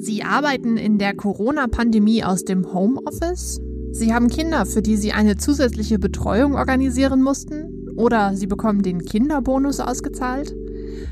Sie 0.00 0.22
arbeiten 0.22 0.78
in 0.78 0.96
der 0.96 1.14
Corona-Pandemie 1.14 2.24
aus 2.24 2.46
dem 2.46 2.72
Homeoffice? 2.72 3.60
Sie 3.92 4.14
haben 4.14 4.28
Kinder, 4.28 4.64
für 4.64 4.80
die 4.80 4.96
Sie 4.96 5.12
eine 5.12 5.36
zusätzliche 5.36 5.98
Betreuung 5.98 6.54
organisieren 6.54 7.22
mussten? 7.22 7.90
Oder 7.96 8.34
Sie 8.34 8.46
bekommen 8.46 8.82
den 8.82 9.04
Kinderbonus 9.04 9.78
ausgezahlt? 9.78 10.56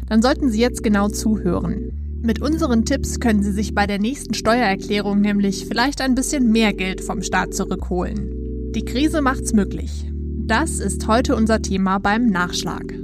Dann 0.08 0.22
sollten 0.22 0.48
Sie 0.48 0.58
jetzt 0.58 0.82
genau 0.82 1.08
zuhören. 1.08 1.92
Mit 2.22 2.40
unseren 2.40 2.86
Tipps 2.86 3.20
können 3.20 3.42
Sie 3.42 3.52
sich 3.52 3.74
bei 3.74 3.86
der 3.86 3.98
nächsten 3.98 4.32
Steuererklärung 4.32 5.20
nämlich 5.20 5.66
vielleicht 5.66 6.00
ein 6.00 6.14
bisschen 6.14 6.50
mehr 6.50 6.72
Geld 6.72 7.02
vom 7.02 7.20
Staat 7.20 7.52
zurückholen. 7.52 8.72
Die 8.74 8.86
Krise 8.86 9.20
macht's 9.20 9.52
möglich. 9.52 10.10
Das 10.46 10.80
ist 10.80 11.06
heute 11.06 11.36
unser 11.36 11.60
Thema 11.60 11.98
beim 11.98 12.28
Nachschlag. 12.28 12.94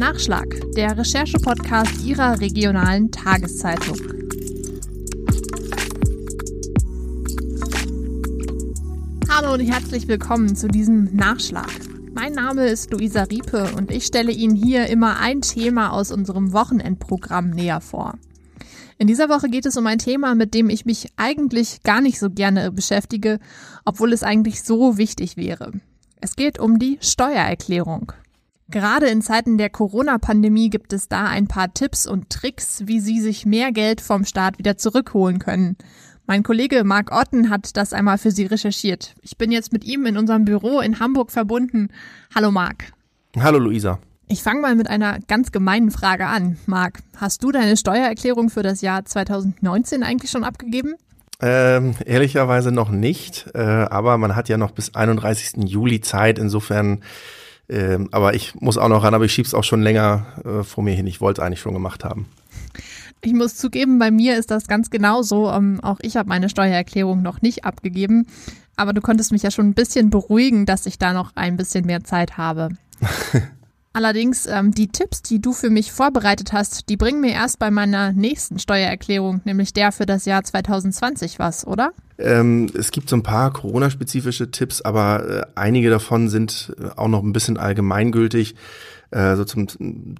Nachschlag, 0.00 0.46
der 0.74 0.96
Recherche-Podcast 0.96 2.02
Ihrer 2.06 2.40
regionalen 2.40 3.10
Tageszeitung. 3.10 3.98
Hallo 9.28 9.52
und 9.52 9.60
herzlich 9.60 10.08
willkommen 10.08 10.56
zu 10.56 10.68
diesem 10.68 11.14
Nachschlag. 11.14 11.68
Mein 12.14 12.32
Name 12.32 12.68
ist 12.68 12.90
Luisa 12.90 13.24
Riepe 13.24 13.72
und 13.76 13.90
ich 13.90 14.06
stelle 14.06 14.32
Ihnen 14.32 14.56
hier 14.56 14.86
immer 14.86 15.20
ein 15.20 15.42
Thema 15.42 15.92
aus 15.92 16.12
unserem 16.12 16.54
Wochenendprogramm 16.54 17.50
näher 17.50 17.82
vor. 17.82 18.14
In 18.96 19.06
dieser 19.06 19.28
Woche 19.28 19.50
geht 19.50 19.66
es 19.66 19.76
um 19.76 19.86
ein 19.86 19.98
Thema, 19.98 20.34
mit 20.34 20.54
dem 20.54 20.70
ich 20.70 20.86
mich 20.86 21.08
eigentlich 21.16 21.82
gar 21.82 22.00
nicht 22.00 22.18
so 22.18 22.30
gerne 22.30 22.72
beschäftige, 22.72 23.38
obwohl 23.84 24.14
es 24.14 24.22
eigentlich 24.22 24.62
so 24.62 24.96
wichtig 24.96 25.36
wäre. 25.36 25.72
Es 26.22 26.36
geht 26.36 26.58
um 26.58 26.78
die 26.78 26.96
Steuererklärung. 27.02 28.14
Gerade 28.70 29.08
in 29.08 29.20
Zeiten 29.20 29.58
der 29.58 29.68
Corona-Pandemie 29.68 30.70
gibt 30.70 30.92
es 30.92 31.08
da 31.08 31.24
ein 31.24 31.48
paar 31.48 31.74
Tipps 31.74 32.06
und 32.06 32.30
Tricks, 32.30 32.82
wie 32.86 33.00
Sie 33.00 33.20
sich 33.20 33.44
mehr 33.44 33.72
Geld 33.72 34.00
vom 34.00 34.24
Staat 34.24 34.60
wieder 34.60 34.76
zurückholen 34.76 35.40
können. 35.40 35.76
Mein 36.26 36.44
Kollege 36.44 36.84
Marc 36.84 37.10
Otten 37.10 37.50
hat 37.50 37.76
das 37.76 37.92
einmal 37.92 38.16
für 38.16 38.30
Sie 38.30 38.46
recherchiert. 38.46 39.16
Ich 39.22 39.36
bin 39.36 39.50
jetzt 39.50 39.72
mit 39.72 39.84
ihm 39.84 40.06
in 40.06 40.16
unserem 40.16 40.44
Büro 40.44 40.78
in 40.78 41.00
Hamburg 41.00 41.32
verbunden. 41.32 41.88
Hallo 42.32 42.52
Marc. 42.52 42.92
Hallo 43.36 43.58
Luisa. 43.58 43.98
Ich 44.28 44.44
fange 44.44 44.60
mal 44.60 44.76
mit 44.76 44.88
einer 44.88 45.18
ganz 45.26 45.50
gemeinen 45.50 45.90
Frage 45.90 46.26
an. 46.26 46.56
Marc, 46.66 47.00
hast 47.16 47.42
du 47.42 47.50
deine 47.50 47.76
Steuererklärung 47.76 48.50
für 48.50 48.62
das 48.62 48.82
Jahr 48.82 49.04
2019 49.04 50.04
eigentlich 50.04 50.30
schon 50.30 50.44
abgegeben? 50.44 50.94
Ähm, 51.42 51.96
ehrlicherweise 52.06 52.70
noch 52.70 52.90
nicht, 52.90 53.50
äh, 53.52 53.58
aber 53.58 54.16
man 54.16 54.36
hat 54.36 54.48
ja 54.48 54.58
noch 54.58 54.70
bis 54.70 54.94
31. 54.94 55.68
Juli 55.68 56.00
Zeit. 56.02 56.38
Insofern 56.38 57.00
ähm, 57.70 58.08
aber 58.10 58.34
ich 58.34 58.54
muss 58.56 58.76
auch 58.76 58.88
noch 58.88 59.04
ran, 59.04 59.14
aber 59.14 59.24
ich 59.24 59.32
schieb's 59.32 59.54
auch 59.54 59.64
schon 59.64 59.80
länger 59.80 60.26
äh, 60.44 60.64
vor 60.64 60.82
mir 60.82 60.94
hin. 60.94 61.06
Ich 61.06 61.20
wollte 61.20 61.40
es 61.40 61.46
eigentlich 61.46 61.60
schon 61.60 61.74
gemacht 61.74 62.04
haben. 62.04 62.26
Ich 63.22 63.32
muss 63.32 63.56
zugeben, 63.56 63.98
bei 63.98 64.10
mir 64.10 64.36
ist 64.38 64.50
das 64.50 64.66
ganz 64.66 64.90
genauso. 64.90 65.50
Ähm, 65.50 65.78
auch 65.82 65.98
ich 66.00 66.16
habe 66.16 66.28
meine 66.28 66.48
Steuererklärung 66.48 67.22
noch 67.22 67.42
nicht 67.42 67.64
abgegeben. 67.64 68.26
Aber 68.76 68.92
du 68.92 69.00
konntest 69.00 69.30
mich 69.30 69.42
ja 69.42 69.50
schon 69.50 69.68
ein 69.68 69.74
bisschen 69.74 70.10
beruhigen, 70.10 70.66
dass 70.66 70.86
ich 70.86 70.98
da 70.98 71.12
noch 71.12 71.32
ein 71.36 71.56
bisschen 71.56 71.84
mehr 71.86 72.02
Zeit 72.02 72.38
habe. 72.38 72.70
Allerdings, 73.92 74.46
ähm, 74.46 74.70
die 74.70 74.86
Tipps, 74.86 75.20
die 75.20 75.40
du 75.40 75.52
für 75.52 75.68
mich 75.68 75.90
vorbereitet 75.90 76.52
hast, 76.52 76.88
die 76.88 76.96
bringen 76.96 77.20
mir 77.20 77.32
erst 77.32 77.58
bei 77.58 77.72
meiner 77.72 78.12
nächsten 78.12 78.60
Steuererklärung, 78.60 79.40
nämlich 79.44 79.72
der 79.72 79.90
für 79.90 80.06
das 80.06 80.26
Jahr 80.26 80.44
2020 80.44 81.40
was, 81.40 81.66
oder? 81.66 81.90
Ähm, 82.18 82.70
es 82.78 82.92
gibt 82.92 83.08
so 83.08 83.16
ein 83.16 83.24
paar 83.24 83.52
Corona-spezifische 83.52 84.52
Tipps, 84.52 84.80
aber 84.80 85.28
äh, 85.28 85.46
einige 85.56 85.90
davon 85.90 86.28
sind 86.28 86.72
äh, 86.78 86.90
auch 86.96 87.08
noch 87.08 87.24
ein 87.24 87.32
bisschen 87.32 87.56
allgemeingültig. 87.56 88.54
Äh, 89.10 89.34
so 89.34 89.44
zum 89.44 89.66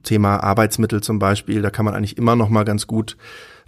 Thema 0.03 0.39
Arbeitsmittel 0.39 1.01
zum 1.01 1.21
Beispiel, 1.21 1.63
da 1.63 1.71
kann 1.71 1.85
man 1.85 1.95
eigentlich 1.95 2.19
immer 2.19 2.35
noch 2.35 2.49
mal 2.49 2.65
ganz 2.65 2.89
gut 2.89 3.17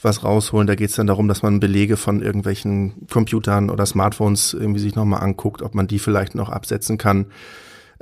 was 0.00 0.25
rausholen. 0.25 0.67
Da 0.67 0.75
geht 0.75 0.91
es 0.91 0.97
dann 0.97 1.06
darum, 1.06 1.28
dass 1.28 1.42
man 1.42 1.61
Belege 1.61 1.96
von 1.96 2.23
irgendwelchen 2.23 3.07
Computern 3.08 3.70
oder 3.70 3.86
Smartphones 3.86 4.52
irgendwie 4.52 4.80
sich 4.80 4.96
noch 4.96 5.05
mal 5.05 5.19
anguckt, 5.19 5.63
ob 5.63 5.77
man 5.77 5.86
die 5.86 6.01
vielleicht 6.01 6.34
noch 6.34 6.48
absetzen 6.48 6.98
kann. 6.98 7.27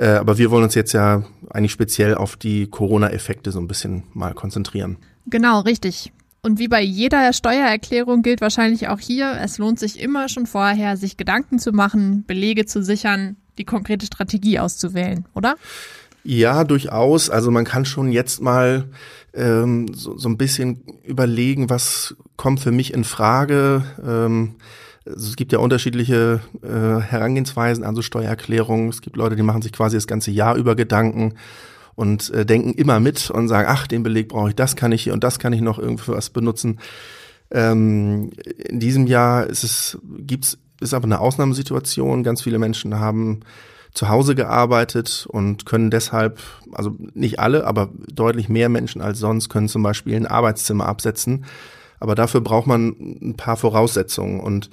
Äh, 0.00 0.12
aber 0.12 0.38
wir 0.38 0.50
wollen 0.50 0.64
uns 0.64 0.74
jetzt 0.74 0.92
ja 0.92 1.24
eigentlich 1.50 1.72
speziell 1.72 2.14
auf 2.14 2.36
die 2.36 2.68
Corona-Effekte 2.68 3.52
so 3.52 3.60
ein 3.60 3.68
bisschen 3.68 4.04
mal 4.14 4.32
konzentrieren. 4.32 4.96
Genau, 5.26 5.60
richtig. 5.60 6.10
Und 6.40 6.58
wie 6.58 6.68
bei 6.68 6.80
jeder 6.80 7.34
Steuererklärung 7.34 8.22
gilt 8.22 8.40
wahrscheinlich 8.40 8.88
auch 8.88 8.98
hier, 8.98 9.36
es 9.42 9.58
lohnt 9.58 9.78
sich 9.78 10.00
immer 10.00 10.30
schon 10.30 10.46
vorher, 10.46 10.96
sich 10.96 11.18
Gedanken 11.18 11.58
zu 11.58 11.72
machen, 11.72 12.24
Belege 12.26 12.64
zu 12.64 12.82
sichern, 12.82 13.36
die 13.58 13.66
konkrete 13.66 14.06
Strategie 14.06 14.58
auszuwählen, 14.58 15.26
oder? 15.34 15.56
Ja, 16.24 16.64
durchaus. 16.64 17.28
Also 17.28 17.50
man 17.50 17.66
kann 17.66 17.84
schon 17.84 18.10
jetzt 18.10 18.40
mal 18.40 18.88
ähm, 19.34 19.92
so, 19.92 20.16
so 20.16 20.30
ein 20.30 20.38
bisschen 20.38 20.82
überlegen, 21.04 21.68
was 21.68 22.16
kommt 22.36 22.60
für 22.60 22.72
mich 22.72 22.94
in 22.94 23.04
Frage. 23.04 23.84
Ähm, 24.02 24.54
also 25.12 25.28
es 25.28 25.36
gibt 25.36 25.52
ja 25.52 25.58
unterschiedliche 25.58 26.40
äh, 26.62 27.00
Herangehensweisen 27.00 27.84
an 27.84 27.94
so 27.94 28.02
Steuererklärungen. 28.02 28.88
Es 28.88 29.02
gibt 29.02 29.16
Leute, 29.16 29.36
die 29.36 29.42
machen 29.42 29.62
sich 29.62 29.72
quasi 29.72 29.96
das 29.96 30.06
ganze 30.06 30.30
Jahr 30.30 30.56
über 30.56 30.74
Gedanken 30.74 31.34
und 31.94 32.30
äh, 32.30 32.46
denken 32.46 32.72
immer 32.74 33.00
mit 33.00 33.30
und 33.30 33.48
sagen, 33.48 33.68
ach, 33.70 33.86
den 33.86 34.02
Beleg 34.02 34.28
brauche 34.28 34.50
ich, 34.50 34.56
das 34.56 34.76
kann 34.76 34.92
ich 34.92 35.02
hier 35.02 35.12
und 35.12 35.24
das 35.24 35.38
kann 35.38 35.52
ich 35.52 35.60
noch 35.60 35.78
irgendwie 35.78 36.04
für 36.04 36.16
was 36.16 36.30
benutzen. 36.30 36.80
Ähm, 37.50 38.30
in 38.56 38.80
diesem 38.80 39.06
Jahr 39.06 39.46
ist 39.46 39.64
es, 39.64 39.98
gibt's, 40.18 40.58
ist 40.80 40.94
aber 40.94 41.04
eine 41.04 41.20
Ausnahmesituation. 41.20 42.22
Ganz 42.22 42.42
viele 42.42 42.58
Menschen 42.58 42.98
haben 42.98 43.40
zu 43.92 44.08
Hause 44.08 44.36
gearbeitet 44.36 45.26
und 45.28 45.66
können 45.66 45.90
deshalb, 45.90 46.38
also 46.72 46.96
nicht 47.14 47.40
alle, 47.40 47.66
aber 47.66 47.90
deutlich 48.12 48.48
mehr 48.48 48.68
Menschen 48.68 49.02
als 49.02 49.18
sonst 49.18 49.48
können 49.48 49.68
zum 49.68 49.82
Beispiel 49.82 50.14
ein 50.14 50.26
Arbeitszimmer 50.26 50.86
absetzen 50.86 51.44
aber 52.00 52.14
dafür 52.14 52.40
braucht 52.40 52.66
man 52.66 52.96
ein 52.98 53.36
paar 53.36 53.56
Voraussetzungen 53.56 54.40
und 54.40 54.70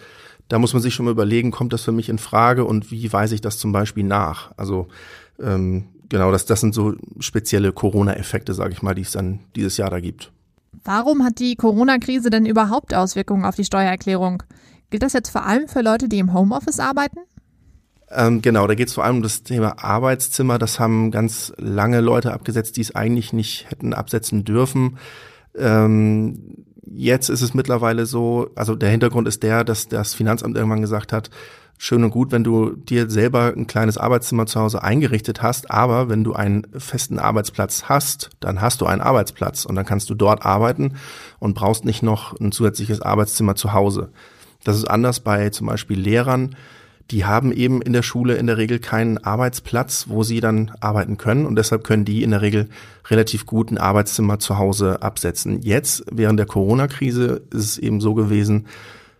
da 0.47 0.59
muss 0.59 0.73
man 0.73 0.81
sich 0.81 0.93
schon 0.93 1.05
mal 1.05 1.11
überlegen, 1.11 1.51
kommt 1.51 1.73
das 1.73 1.83
für 1.83 1.91
mich 1.91 2.09
in 2.09 2.17
Frage 2.17 2.65
und 2.65 2.91
wie 2.91 3.11
weise 3.11 3.35
ich 3.35 3.41
das 3.41 3.57
zum 3.57 3.71
Beispiel 3.71 4.03
nach? 4.03 4.51
Also 4.57 4.87
ähm, 5.39 5.85
genau, 6.09 6.31
das, 6.31 6.45
das 6.45 6.61
sind 6.61 6.73
so 6.73 6.95
spezielle 7.19 7.71
Corona-Effekte, 7.71 8.53
sage 8.53 8.73
ich 8.73 8.81
mal, 8.81 8.95
die 8.95 9.01
es 9.01 9.11
dann 9.11 9.39
dieses 9.55 9.77
Jahr 9.77 9.89
da 9.89 9.99
gibt. 9.99 10.31
Warum 10.83 11.23
hat 11.23 11.39
die 11.39 11.55
Corona-Krise 11.55 12.29
denn 12.29 12.45
überhaupt 12.45 12.93
Auswirkungen 12.93 13.45
auf 13.45 13.55
die 13.55 13.65
Steuererklärung? 13.65 14.43
Gilt 14.89 15.03
das 15.03 15.13
jetzt 15.13 15.29
vor 15.29 15.45
allem 15.45 15.67
für 15.67 15.81
Leute, 15.81 16.07
die 16.07 16.19
im 16.19 16.33
Homeoffice 16.33 16.79
arbeiten? 16.79 17.19
Ähm, 18.09 18.41
genau, 18.41 18.67
da 18.67 18.75
geht 18.75 18.87
es 18.87 18.93
vor 18.93 19.03
allem 19.03 19.17
um 19.17 19.23
das 19.23 19.43
Thema 19.43 19.83
Arbeitszimmer. 19.83 20.57
Das 20.57 20.79
haben 20.79 21.11
ganz 21.11 21.51
lange 21.57 21.99
Leute 21.99 22.31
abgesetzt, 22.31 22.77
die 22.77 22.81
es 22.81 22.95
eigentlich 22.95 23.33
nicht 23.33 23.69
hätten 23.69 23.93
absetzen 23.93 24.45
dürfen. 24.45 24.97
Ähm, 25.57 26.65
Jetzt 26.89 27.29
ist 27.29 27.41
es 27.41 27.53
mittlerweile 27.53 28.05
so, 28.05 28.49
also 28.55 28.75
der 28.75 28.89
Hintergrund 28.89 29.27
ist 29.27 29.43
der, 29.43 29.63
dass 29.63 29.87
das 29.87 30.13
Finanzamt 30.13 30.55
irgendwann 30.55 30.81
gesagt 30.81 31.11
hat, 31.11 31.29
schön 31.77 32.03
und 32.03 32.11
gut, 32.11 32.31
wenn 32.31 32.43
du 32.43 32.71
dir 32.71 33.09
selber 33.09 33.53
ein 33.55 33.67
kleines 33.67 33.97
Arbeitszimmer 33.97 34.45
zu 34.45 34.59
Hause 34.59 34.83
eingerichtet 34.83 35.41
hast, 35.41 35.69
aber 35.69 36.09
wenn 36.09 36.23
du 36.23 36.33
einen 36.33 36.65
festen 36.77 37.19
Arbeitsplatz 37.19 37.83
hast, 37.83 38.29
dann 38.39 38.61
hast 38.61 38.81
du 38.81 38.85
einen 38.85 39.01
Arbeitsplatz 39.01 39.65
und 39.65 39.75
dann 39.75 39.85
kannst 39.85 40.09
du 40.09 40.15
dort 40.15 40.45
arbeiten 40.45 40.93
und 41.39 41.53
brauchst 41.53 41.85
nicht 41.85 42.03
noch 42.03 42.39
ein 42.39 42.51
zusätzliches 42.51 43.01
Arbeitszimmer 43.01 43.55
zu 43.55 43.73
Hause. 43.73 44.09
Das 44.63 44.75
ist 44.75 44.85
anders 44.85 45.19
bei 45.19 45.49
zum 45.49 45.67
Beispiel 45.67 45.99
Lehrern, 45.99 46.55
die 47.11 47.25
haben 47.25 47.51
eben 47.51 47.81
in 47.81 47.93
der 47.93 48.01
Schule 48.01 48.35
in 48.35 48.47
der 48.47 48.57
Regel 48.57 48.79
keinen 48.79 49.17
Arbeitsplatz, 49.17 50.05
wo 50.09 50.23
sie 50.23 50.41
dann 50.41 50.71
arbeiten 50.81 51.17
können 51.17 51.45
und 51.45 51.55
deshalb 51.55 51.83
können 51.83 52.05
die 52.05 52.23
in 52.23 52.31
der 52.31 52.41
Regel 52.41 52.69
relativ 53.09 53.45
gut 53.45 53.71
ein 53.71 53.77
Arbeitszimmer 53.77 54.39
zu 54.39 54.57
Hause 54.57 55.01
absetzen. 55.01 55.61
Jetzt, 55.61 56.03
während 56.11 56.37
der 56.37 56.47
Corona-Krise, 56.47 57.43
ist 57.51 57.63
es 57.63 57.77
eben 57.77 58.01
so 58.01 58.13
gewesen, 58.13 58.67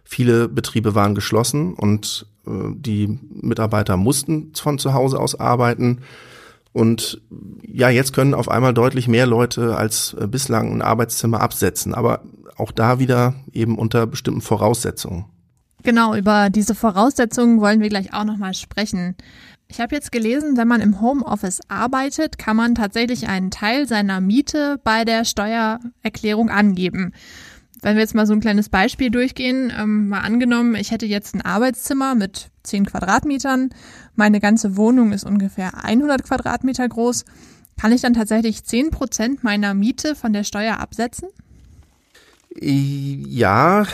viele 0.04 0.50
Betriebe 0.50 0.96
waren 0.96 1.16
geschlossen 1.16 1.74
und 1.74 2.26
äh, 2.46 2.52
die 2.74 3.20
Mitarbeiter 3.30 3.96
mussten 3.96 4.52
von 4.54 4.80
zu 4.80 4.94
Hause 4.94 5.20
aus 5.20 5.40
arbeiten. 5.40 6.00
Und 6.74 7.22
ja, 7.66 7.90
jetzt 7.90 8.14
können 8.14 8.34
auf 8.34 8.50
einmal 8.50 8.74
deutlich 8.74 9.08
mehr 9.08 9.26
Leute 9.26 9.78
als 9.78 10.16
äh, 10.20 10.28
bislang 10.28 10.72
ein 10.74 10.82
Arbeitszimmer 10.82 11.42
absetzen, 11.42 11.94
aber 11.94 12.22
auch 12.58 12.72
da 12.72 13.00
wieder 13.00 13.36
eben 13.54 13.78
unter 13.78 14.08
bestimmten 14.08 14.42
Voraussetzungen. 14.42 15.26
Genau, 15.88 16.16
über 16.16 16.50
diese 16.50 16.76
Voraussetzungen 16.76 17.62
wollen 17.62 17.80
wir 17.80 17.88
gleich 17.88 18.14
auch 18.14 18.26
nochmal 18.26 18.54
sprechen. 18.54 19.16
Ich 19.70 19.80
habe 19.80 19.96
jetzt 19.96 20.12
gelesen, 20.12 20.58
wenn 20.58 20.68
man 20.68 20.82
im 20.82 21.00
Homeoffice 21.00 21.62
arbeitet, 21.70 22.38
kann 22.38 22.58
man 22.58 22.76
tatsächlich 22.76 23.30
einen 23.30 23.52
Teil 23.52 23.88
seiner 23.88 24.20
Miete 24.20 24.82
bei 24.84 25.06
der 25.06 25.24
Steuererklärung 25.24 26.50
angeben. 26.50 27.14
Wenn 27.82 27.96
wir 27.96 28.02
jetzt 28.02 28.16
mal 28.16 28.28
so 28.28 28.34
ein 28.34 28.42
kleines 28.42 28.68
Beispiel 28.68 29.12
durchgehen, 29.12 29.72
ähm, 29.80 30.10
mal 30.10 30.20
angenommen, 30.20 30.76
ich 30.76 30.92
hätte 30.92 31.06
jetzt 31.06 31.34
ein 31.34 31.42
Arbeitszimmer 31.42 32.16
mit 32.16 32.50
10 32.64 32.88
Quadratmetern, 32.88 33.70
meine 34.14 34.42
ganze 34.42 34.76
Wohnung 34.76 35.14
ist 35.14 35.24
ungefähr 35.24 35.86
100 35.86 36.22
Quadratmeter 36.22 36.86
groß, 36.90 37.24
kann 37.80 37.94
ich 37.94 38.02
dann 38.02 38.14
tatsächlich 38.14 38.66
10 38.66 38.92
Prozent 38.92 39.42
meiner 39.46 39.74
Miete 39.74 40.16
von 40.16 40.34
der 40.34 40.44
Steuer 40.44 40.82
absetzen? 40.82 41.30
Ja, 42.60 43.86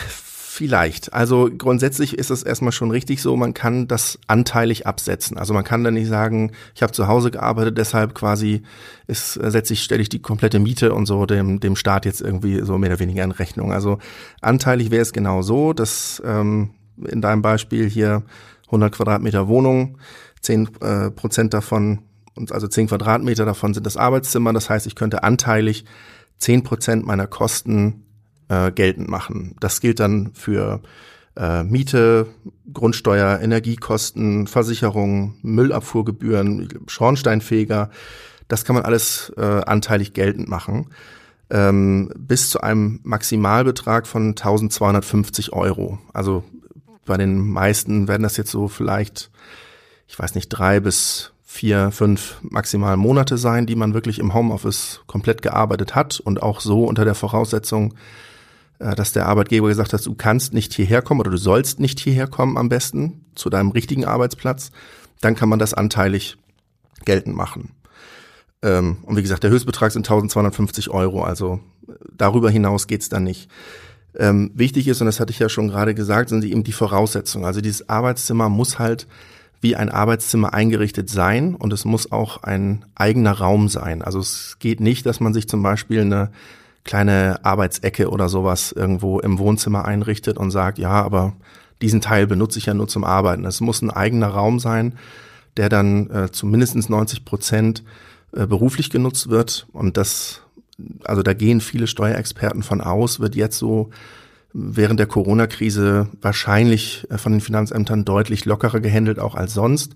Vielleicht. 0.56 1.12
Also 1.12 1.50
grundsätzlich 1.58 2.16
ist 2.16 2.30
es 2.30 2.44
erstmal 2.44 2.70
schon 2.70 2.92
richtig 2.92 3.20
so, 3.20 3.36
man 3.36 3.54
kann 3.54 3.88
das 3.88 4.20
anteilig 4.28 4.86
absetzen. 4.86 5.36
Also 5.36 5.52
man 5.52 5.64
kann 5.64 5.82
dann 5.82 5.94
nicht 5.94 6.06
sagen, 6.06 6.52
ich 6.76 6.82
habe 6.84 6.92
zu 6.92 7.08
Hause 7.08 7.32
gearbeitet, 7.32 7.76
deshalb 7.76 8.14
quasi 8.14 8.62
ist, 9.08 9.32
setze 9.32 9.72
ich, 9.72 9.82
stelle 9.82 10.00
ich 10.00 10.10
die 10.10 10.22
komplette 10.22 10.60
Miete 10.60 10.94
und 10.94 11.06
so 11.06 11.26
dem, 11.26 11.58
dem 11.58 11.74
Staat 11.74 12.04
jetzt 12.04 12.20
irgendwie 12.20 12.60
so 12.60 12.78
mehr 12.78 12.90
oder 12.90 13.00
weniger 13.00 13.24
in 13.24 13.32
Rechnung. 13.32 13.72
Also 13.72 13.98
anteilig 14.42 14.92
wäre 14.92 15.02
es 15.02 15.12
genau 15.12 15.42
so, 15.42 15.72
dass 15.72 16.22
ähm, 16.24 16.70
in 17.04 17.20
deinem 17.20 17.42
Beispiel 17.42 17.90
hier 17.90 18.22
100 18.66 18.94
Quadratmeter 18.94 19.48
Wohnung, 19.48 19.98
10 20.42 20.68
äh, 20.82 21.10
Prozent 21.10 21.52
davon, 21.52 22.02
also 22.50 22.68
10 22.68 22.86
Quadratmeter 22.86 23.44
davon 23.44 23.74
sind 23.74 23.86
das 23.86 23.96
Arbeitszimmer. 23.96 24.52
Das 24.52 24.70
heißt, 24.70 24.86
ich 24.86 24.94
könnte 24.94 25.24
anteilig 25.24 25.84
10 26.38 26.62
Prozent 26.62 27.04
meiner 27.04 27.26
Kosten 27.26 28.03
äh, 28.48 28.70
geltend 28.72 29.08
machen. 29.08 29.56
Das 29.60 29.80
gilt 29.80 30.00
dann 30.00 30.30
für 30.34 30.80
äh, 31.36 31.62
Miete, 31.64 32.26
Grundsteuer, 32.72 33.40
Energiekosten, 33.40 34.46
Versicherung, 34.46 35.34
Müllabfuhrgebühren, 35.42 36.68
Schornsteinfeger. 36.86 37.90
Das 38.48 38.64
kann 38.64 38.74
man 38.74 38.84
alles 38.84 39.32
äh, 39.36 39.42
anteilig 39.42 40.12
geltend 40.12 40.48
machen. 40.48 40.90
Ähm, 41.50 42.10
bis 42.16 42.50
zu 42.50 42.60
einem 42.60 43.00
Maximalbetrag 43.02 44.06
von 44.06 44.28
1250 44.30 45.52
Euro. 45.52 45.98
Also 46.12 46.44
bei 47.04 47.16
den 47.16 47.38
meisten 47.38 48.08
werden 48.08 48.22
das 48.22 48.36
jetzt 48.36 48.50
so 48.50 48.68
vielleicht, 48.68 49.30
ich 50.08 50.18
weiß 50.18 50.34
nicht, 50.34 50.48
drei 50.48 50.80
bis 50.80 51.32
vier, 51.42 51.92
fünf 51.92 52.38
maximal 52.42 52.96
Monate 52.96 53.38
sein, 53.38 53.66
die 53.66 53.76
man 53.76 53.94
wirklich 53.94 54.18
im 54.18 54.34
Homeoffice 54.34 55.02
komplett 55.06 55.42
gearbeitet 55.42 55.94
hat 55.94 56.18
und 56.18 56.42
auch 56.42 56.60
so 56.60 56.84
unter 56.84 57.04
der 57.04 57.14
Voraussetzung, 57.14 57.94
dass 58.78 59.12
der 59.12 59.26
Arbeitgeber 59.26 59.68
gesagt 59.68 59.92
hat, 59.92 60.04
du 60.04 60.14
kannst 60.14 60.52
nicht 60.52 60.74
hierher 60.74 61.02
kommen 61.02 61.20
oder 61.20 61.30
du 61.30 61.36
sollst 61.36 61.80
nicht 61.80 62.00
hierher 62.00 62.26
kommen 62.26 62.56
am 62.56 62.68
besten 62.68 63.24
zu 63.34 63.50
deinem 63.50 63.70
richtigen 63.70 64.04
Arbeitsplatz, 64.04 64.70
dann 65.20 65.36
kann 65.36 65.48
man 65.48 65.58
das 65.58 65.74
anteilig 65.74 66.36
geltend 67.04 67.36
machen. 67.36 67.70
Ähm, 68.62 68.98
und 69.02 69.16
wie 69.16 69.22
gesagt, 69.22 69.42
der 69.42 69.50
Höchstbetrag 69.50 69.92
sind 69.92 70.06
1250 70.06 70.90
Euro, 70.90 71.22
also 71.22 71.60
äh, 71.86 71.92
darüber 72.16 72.50
hinaus 72.50 72.86
geht's 72.86 73.08
dann 73.08 73.24
nicht. 73.24 73.50
Ähm, 74.16 74.50
wichtig 74.54 74.88
ist, 74.88 75.00
und 75.00 75.06
das 75.06 75.20
hatte 75.20 75.32
ich 75.32 75.38
ja 75.38 75.48
schon 75.48 75.68
gerade 75.68 75.94
gesagt, 75.94 76.28
sind 76.28 76.44
eben 76.44 76.64
die 76.64 76.72
Voraussetzungen. 76.72 77.44
Also 77.44 77.60
dieses 77.60 77.88
Arbeitszimmer 77.88 78.48
muss 78.48 78.78
halt 78.78 79.06
wie 79.60 79.76
ein 79.76 79.88
Arbeitszimmer 79.88 80.52
eingerichtet 80.52 81.10
sein 81.10 81.54
und 81.54 81.72
es 81.72 81.84
muss 81.84 82.12
auch 82.12 82.42
ein 82.42 82.84
eigener 82.94 83.32
Raum 83.32 83.68
sein. 83.68 84.02
Also 84.02 84.20
es 84.20 84.56
geht 84.58 84.80
nicht, 84.80 85.06
dass 85.06 85.20
man 85.20 85.32
sich 85.32 85.48
zum 85.48 85.62
Beispiel 85.62 86.02
eine 86.02 86.30
kleine 86.84 87.44
Arbeitsecke 87.44 88.10
oder 88.10 88.28
sowas 88.28 88.72
irgendwo 88.72 89.18
im 89.18 89.38
Wohnzimmer 89.38 89.84
einrichtet 89.84 90.36
und 90.36 90.50
sagt, 90.50 90.78
ja, 90.78 91.02
aber 91.02 91.34
diesen 91.82 92.00
Teil 92.00 92.26
benutze 92.26 92.58
ich 92.58 92.66
ja 92.66 92.74
nur 92.74 92.88
zum 92.88 93.04
Arbeiten. 93.04 93.44
Es 93.44 93.60
muss 93.60 93.82
ein 93.82 93.90
eigener 93.90 94.28
Raum 94.28 94.58
sein, 94.58 94.94
der 95.56 95.68
dann 95.68 96.10
äh, 96.10 96.30
zu 96.30 96.46
mindestens 96.46 96.88
90 96.88 97.24
Prozent 97.24 97.84
äh, 98.32 98.46
beruflich 98.46 98.90
genutzt 98.90 99.28
wird. 99.28 99.66
Und 99.72 99.96
das, 99.96 100.42
also 101.04 101.22
da 101.22 101.32
gehen 101.32 101.60
viele 101.60 101.86
Steuerexperten 101.86 102.62
von 102.62 102.80
aus, 102.80 103.20
wird 103.20 103.34
jetzt 103.34 103.58
so 103.58 103.90
während 104.52 105.00
der 105.00 105.06
Corona-Krise 105.06 106.08
wahrscheinlich 106.20 107.06
äh, 107.10 107.18
von 107.18 107.32
den 107.32 107.40
Finanzämtern 107.40 108.04
deutlich 108.04 108.44
lockerer 108.44 108.80
gehandelt, 108.80 109.18
auch 109.18 109.34
als 109.34 109.54
sonst. 109.54 109.94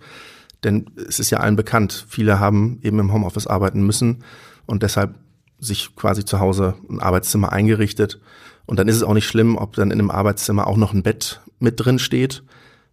Denn 0.65 0.87
es 0.97 1.21
ist 1.21 1.31
ja 1.31 1.39
allen 1.39 1.57
bekannt, 1.57 2.07
viele 2.09 2.41
haben 2.41 2.81
eben 2.83 2.99
im 2.99 3.13
Homeoffice 3.13 3.47
arbeiten 3.47 3.87
müssen 3.87 4.25
und 4.67 4.83
deshalb 4.83 5.15
sich 5.59 5.95
quasi 5.97 6.25
zu 6.25 6.41
Hause 6.41 6.75
ein 6.89 7.01
Arbeitszimmer 7.01 7.53
eingerichtet. 7.53 8.21
Und 8.67 8.79
dann 8.79 8.89
ist 8.89 8.97
es 8.97 9.03
auch 9.03 9.15
nicht 9.15 9.27
schlimm, 9.27 9.57
ob 9.57 9.75
dann 9.77 9.91
in 9.91 9.99
einem 9.99 10.11
Arbeitszimmer 10.11 10.67
auch 10.67 10.77
noch 10.77 10.93
ein 10.93 11.03
Bett 11.03 11.41
mit 11.59 11.81
drin 11.85 11.99
steht. 11.99 12.43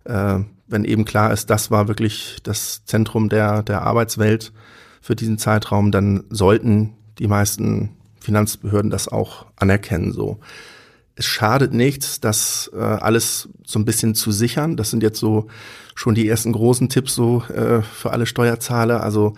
Äh, 0.05 0.39
wenn 0.67 0.85
eben 0.85 1.05
klar 1.05 1.31
ist, 1.31 1.49
das 1.49 1.69
war 1.69 1.87
wirklich 1.87 2.37
das 2.43 2.85
Zentrum 2.85 3.29
der, 3.29 3.61
der 3.61 3.83
Arbeitswelt 3.83 4.51
für 5.01 5.15
diesen 5.15 5.37
Zeitraum, 5.37 5.91
dann 5.91 6.23
sollten 6.29 6.93
die 7.19 7.27
meisten 7.27 7.91
Finanzbehörden 8.19 8.89
das 8.89 9.07
auch 9.07 9.45
anerkennen, 9.55 10.11
so. 10.11 10.39
Es 11.17 11.25
schadet 11.25 11.73
nichts, 11.73 12.19
das 12.19 12.69
äh, 12.73 12.79
alles 12.79 13.47
so 13.63 13.79
ein 13.79 13.85
bisschen 13.85 14.15
zu 14.15 14.33
sichern. 14.33 14.75
Das 14.75 14.89
sind 14.89 15.01
jetzt 15.01 15.19
so 15.19 15.47
schon 15.93 16.13
die 16.13 16.27
ersten 16.27 16.51
großen 16.51 16.89
Tipps 16.89 17.15
so 17.15 17.41
äh, 17.43 17.81
für 17.81 18.11
alle 18.11 18.25
Steuerzahler. 18.25 19.01
Also 19.01 19.33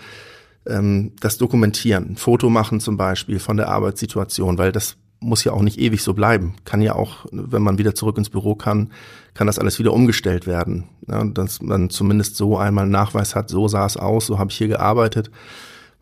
ähm, 0.68 1.14
das 1.20 1.38
Dokumentieren, 1.38 2.18
Foto 2.18 2.50
machen 2.50 2.80
zum 2.80 2.98
Beispiel 2.98 3.40
von 3.40 3.58
der 3.58 3.70
Arbeitssituation, 3.70 4.58
weil 4.58 4.72
das 4.72 4.98
muss 5.20 5.44
ja 5.44 5.52
auch 5.52 5.62
nicht 5.62 5.80
ewig 5.80 6.04
so 6.04 6.14
bleiben. 6.14 6.56
Kann 6.64 6.82
ja 6.82 6.94
auch, 6.94 7.26
wenn 7.32 7.64
man 7.64 7.78
wieder 7.78 7.96
zurück 7.96 8.18
ins 8.18 8.30
Büro 8.30 8.56
kann, 8.56 8.92
kann 9.34 9.48
das 9.48 9.60
alles 9.60 9.80
wieder 9.80 9.94
umgestellt 9.94 10.46
werden. 10.46 10.86
Ja, 11.08 11.24
dass 11.24 11.62
man 11.62 11.90
zumindest 11.90 12.36
so 12.36 12.58
einmal 12.58 12.84
einen 12.84 12.92
Nachweis 12.92 13.36
hat, 13.36 13.50
so 13.50 13.68
sah 13.68 13.86
es 13.86 13.98
aus, 13.98 14.28
so 14.28 14.38
habe 14.38 14.52
ich 14.52 14.58
hier 14.58 14.68
gearbeitet. 14.68 15.32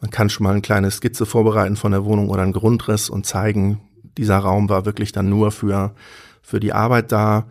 Man 0.02 0.12
kann 0.12 0.30
schon 0.30 0.44
mal 0.44 0.52
eine 0.52 0.62
kleine 0.62 0.92
Skizze 0.92 1.26
vorbereiten 1.26 1.78
von 1.78 1.92
der 1.92 2.06
Wohnung 2.06 2.30
oder 2.30 2.44
einen 2.44 2.54
Grundriss 2.54 3.10
und 3.10 3.26
zeigen, 3.26 3.80
dieser 4.18 4.38
Raum 4.38 4.70
war 4.70 4.86
wirklich 4.86 5.12
dann 5.12 5.30
nur 5.30 5.52
für, 5.52 5.94
für 6.42 6.60
die 6.60 6.74
Arbeit 6.74 7.12
da. 7.12 7.46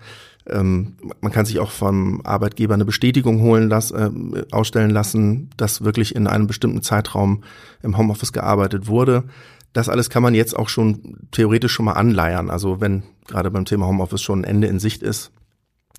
Ähm, 0.49 0.96
man 1.20 1.32
kann 1.32 1.46
sich 1.46 1.58
auch 1.58 1.70
vom 1.70 2.20
Arbeitgeber 2.25 2.75
eine 2.75 2.85
Bestätigung 2.85 3.41
holen 3.41 3.69
lassen, 3.69 4.35
äh, 4.35 4.44
ausstellen 4.50 4.91
lassen, 4.91 5.50
dass 5.56 5.85
wirklich 5.85 6.14
in 6.14 6.26
einem 6.26 6.46
bestimmten 6.46 6.82
Zeitraum 6.82 7.43
im 7.82 7.96
Homeoffice 7.96 8.32
gearbeitet 8.32 8.87
wurde. 8.87 9.25
Das 9.73 9.88
alles 9.88 10.11
kann 10.11 10.23
man 10.23 10.35
jetzt 10.35 10.56
auch 10.56 10.69
schon 10.69 11.17
theoretisch 11.31 11.73
schon 11.73 11.87
mal 11.87 11.93
anleiern. 11.93 12.50
Also 12.50 12.81
wenn 12.81 13.05
gerade 13.26 13.50
beim 13.50 13.64
Thema 13.64 13.87
Homeoffice 13.87 14.23
schon 14.23 14.41
ein 14.41 14.44
Ende 14.44 14.67
in 14.69 14.79
Sicht 14.79 15.02
ist, 15.02 15.32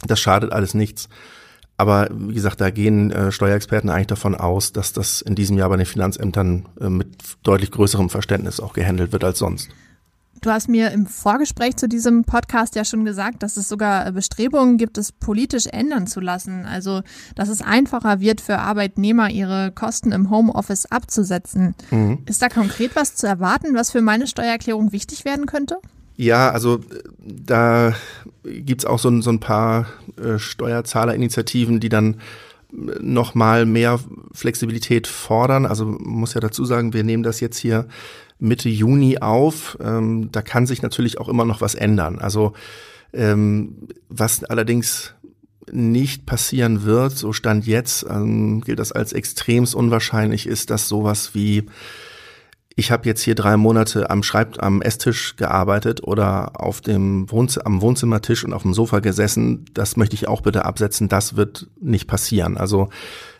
das 0.05 0.19
schadet 0.19 0.51
alles 0.51 0.73
nichts. 0.73 1.09
Aber 1.77 2.07
wie 2.11 2.33
gesagt, 2.33 2.61
da 2.61 2.69
gehen 2.69 3.11
äh, 3.11 3.31
Steuerexperten 3.31 3.89
eigentlich 3.89 4.07
davon 4.07 4.35
aus, 4.35 4.71
dass 4.71 4.93
das 4.93 5.21
in 5.21 5.35
diesem 5.35 5.57
Jahr 5.57 5.69
bei 5.69 5.77
den 5.77 5.85
Finanzämtern 5.85 6.67
äh, 6.79 6.89
mit 6.89 7.07
deutlich 7.43 7.71
größerem 7.71 8.09
Verständnis 8.09 8.59
auch 8.59 8.73
gehandelt 8.73 9.11
wird 9.11 9.23
als 9.23 9.39
sonst. 9.39 9.69
Du 10.41 10.51
hast 10.51 10.69
mir 10.69 10.91
im 10.91 11.07
Vorgespräch 11.07 11.75
zu 11.77 11.87
diesem 11.87 12.23
Podcast 12.23 12.75
ja 12.75 12.85
schon 12.85 13.05
gesagt, 13.05 13.41
dass 13.41 13.57
es 13.57 13.67
sogar 13.67 14.11
Bestrebungen 14.11 14.77
gibt, 14.77 14.97
es 14.97 15.11
politisch 15.11 15.65
ändern 15.67 16.07
zu 16.07 16.19
lassen. 16.19 16.65
Also, 16.65 17.01
dass 17.35 17.49
es 17.49 17.61
einfacher 17.61 18.19
wird 18.19 18.41
für 18.41 18.59
Arbeitnehmer, 18.59 19.29
ihre 19.29 19.71
Kosten 19.71 20.11
im 20.11 20.29
Homeoffice 20.29 20.85
abzusetzen. 20.85 21.73
Mhm. 21.89 22.19
Ist 22.25 22.41
da 22.41 22.49
konkret 22.49 22.95
was 22.95 23.15
zu 23.15 23.27
erwarten, 23.27 23.73
was 23.73 23.91
für 23.91 24.01
meine 24.01 24.27
Steuererklärung 24.27 24.91
wichtig 24.91 25.25
werden 25.25 25.45
könnte? 25.45 25.77
Ja, 26.17 26.51
also 26.51 26.79
da 27.19 27.93
gibt's 28.43 28.85
auch 28.85 28.99
so, 28.99 29.21
so 29.21 29.29
ein 29.29 29.39
paar 29.39 29.87
äh, 30.17 30.37
Steuerzahlerinitiativen, 30.37 31.79
die 31.79 31.89
dann 31.89 32.17
noch 33.01 33.35
mal 33.35 33.65
mehr 33.65 33.99
Flexibilität 34.33 35.07
fordern. 35.07 35.65
Also 35.65 35.85
muss 35.85 36.33
ja 36.33 36.41
dazu 36.41 36.65
sagen, 36.65 36.93
wir 36.93 37.03
nehmen 37.03 37.23
das 37.23 37.39
jetzt 37.39 37.57
hier 37.57 37.87
Mitte 38.39 38.69
Juni 38.69 39.19
auf. 39.19 39.77
Ähm, 39.81 40.29
da 40.31 40.41
kann 40.41 40.67
sich 40.67 40.81
natürlich 40.81 41.19
auch 41.19 41.29
immer 41.29 41.45
noch 41.45 41.61
was 41.61 41.75
ändern. 41.75 42.19
Also 42.19 42.53
ähm, 43.13 43.87
was 44.09 44.43
allerdings 44.43 45.13
nicht 45.71 46.25
passieren 46.25 46.83
wird, 46.83 47.17
so 47.17 47.33
stand 47.33 47.65
jetzt, 47.65 48.05
ähm, 48.09 48.61
gilt 48.61 48.79
das 48.79 48.91
als 48.91 49.13
extremst 49.13 49.73
unwahrscheinlich, 49.73 50.45
ist, 50.45 50.69
dass 50.69 50.87
sowas 50.87 51.31
wie 51.33 51.63
ich 52.75 52.91
habe 52.91 53.05
jetzt 53.07 53.21
hier 53.21 53.35
drei 53.35 53.57
Monate 53.57 54.09
am 54.09 54.23
Schreib 54.23 54.61
am 54.61 54.81
Esstisch 54.81 55.35
gearbeitet 55.37 56.03
oder 56.03 56.59
auf 56.61 56.81
dem 56.81 57.29
Wohnz 57.31 57.57
am 57.57 57.81
Wohnzimmertisch 57.81 58.43
und 58.43 58.53
auf 58.53 58.63
dem 58.63 58.73
Sofa 58.73 58.99
gesessen. 58.99 59.65
Das 59.73 59.95
möchte 59.95 60.15
ich 60.15 60.27
auch 60.27 60.41
bitte 60.41 60.65
absetzen. 60.65 61.07
Das 61.07 61.35
wird 61.35 61.67
nicht 61.79 62.07
passieren. 62.07 62.57
Also 62.57 62.89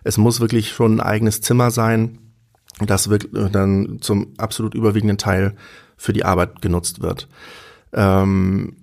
es 0.04 0.18
muss 0.18 0.40
wirklich 0.40 0.72
schon 0.72 0.98
ein 0.98 1.02
eigenes 1.02 1.42
Zimmer 1.42 1.72
sein 1.72 2.20
das 2.80 3.10
wird 3.10 3.30
dann 3.34 4.00
zum 4.02 4.34
absolut 4.38 4.76
überwiegenden 4.76 5.18
Teil 5.18 5.56
für 5.98 6.14
die 6.14 6.26
Arbeit 6.26 6.62
genutzt 6.62 7.02
wird. 7.02 7.28
Ähm, 7.94 8.76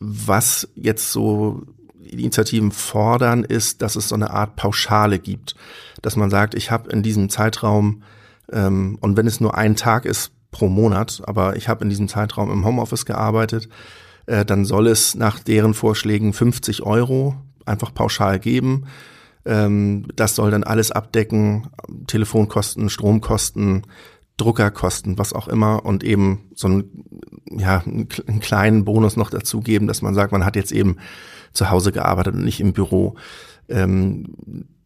was 0.00 0.68
jetzt 0.74 1.12
so 1.12 1.62
Initiativen 2.02 2.72
fordern, 2.72 3.44
ist, 3.44 3.82
dass 3.82 3.96
es 3.96 4.08
so 4.08 4.14
eine 4.14 4.30
Art 4.30 4.56
Pauschale 4.56 5.18
gibt, 5.18 5.54
dass 6.02 6.16
man 6.16 6.30
sagt, 6.30 6.54
ich 6.54 6.70
habe 6.70 6.90
in 6.90 7.02
diesem 7.02 7.30
Zeitraum 7.30 8.02
ähm, 8.52 8.98
und 9.00 9.16
wenn 9.16 9.26
es 9.26 9.40
nur 9.40 9.56
ein 9.56 9.76
Tag 9.76 10.04
ist 10.04 10.32
pro 10.50 10.68
Monat, 10.68 11.22
aber 11.26 11.56
ich 11.56 11.68
habe 11.68 11.84
in 11.84 11.90
diesem 11.90 12.08
Zeitraum 12.08 12.50
im 12.50 12.64
Homeoffice 12.64 13.04
gearbeitet, 13.04 13.68
äh, 14.26 14.44
dann 14.44 14.64
soll 14.64 14.86
es 14.86 15.14
nach 15.14 15.40
deren 15.40 15.74
Vorschlägen 15.74 16.32
50 16.32 16.82
Euro 16.82 17.36
einfach 17.66 17.92
pauschal 17.92 18.38
geben 18.38 18.86
ähm, 19.48 20.06
das 20.14 20.34
soll 20.34 20.50
dann 20.50 20.62
alles 20.62 20.90
abdecken, 20.90 21.68
Telefonkosten, 22.06 22.90
Stromkosten, 22.90 23.82
Druckerkosten, 24.36 25.18
was 25.18 25.32
auch 25.32 25.48
immer 25.48 25.86
und 25.86 26.04
eben 26.04 26.50
so 26.54 26.68
ein, 26.68 26.84
ja, 27.50 27.82
einen 27.84 28.08
kleinen 28.40 28.84
Bonus 28.84 29.16
noch 29.16 29.30
dazu 29.30 29.60
geben, 29.60 29.86
dass 29.86 30.02
man 30.02 30.14
sagt, 30.14 30.32
man 30.32 30.44
hat 30.44 30.54
jetzt 30.54 30.70
eben 30.70 30.96
zu 31.54 31.70
Hause 31.70 31.92
gearbeitet 31.92 32.34
und 32.34 32.44
nicht 32.44 32.60
im 32.60 32.74
Büro. 32.74 33.16
Ähm, 33.70 34.26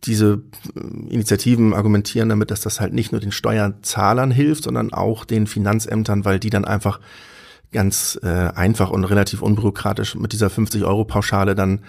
diese 0.05 0.43
Initiativen 1.09 1.75
argumentieren 1.75 2.29
damit, 2.29 2.51
dass 2.51 2.61
das 2.61 2.81
halt 2.81 2.93
nicht 2.93 3.13
nur 3.13 3.21
den 3.21 3.33
Steuerzahlern 3.33 4.31
hilft, 4.31 4.65
sondern 4.65 4.93
auch 4.93 5.25
den 5.25 5.47
Finanzämtern, 5.47 6.25
weil 6.25 6.39
die 6.39 6.51
dann 6.51 6.65
einfach 6.65 7.01
ganz 7.73 8.19
äh, 8.23 8.29
einfach 8.29 8.91
und 8.91 9.05
relativ 9.05 9.43
unbürokratisch 9.43 10.15
mit 10.15 10.33
dieser 10.33 10.49
50-Euro-Pauschale 10.49 11.55
dann 11.55 11.81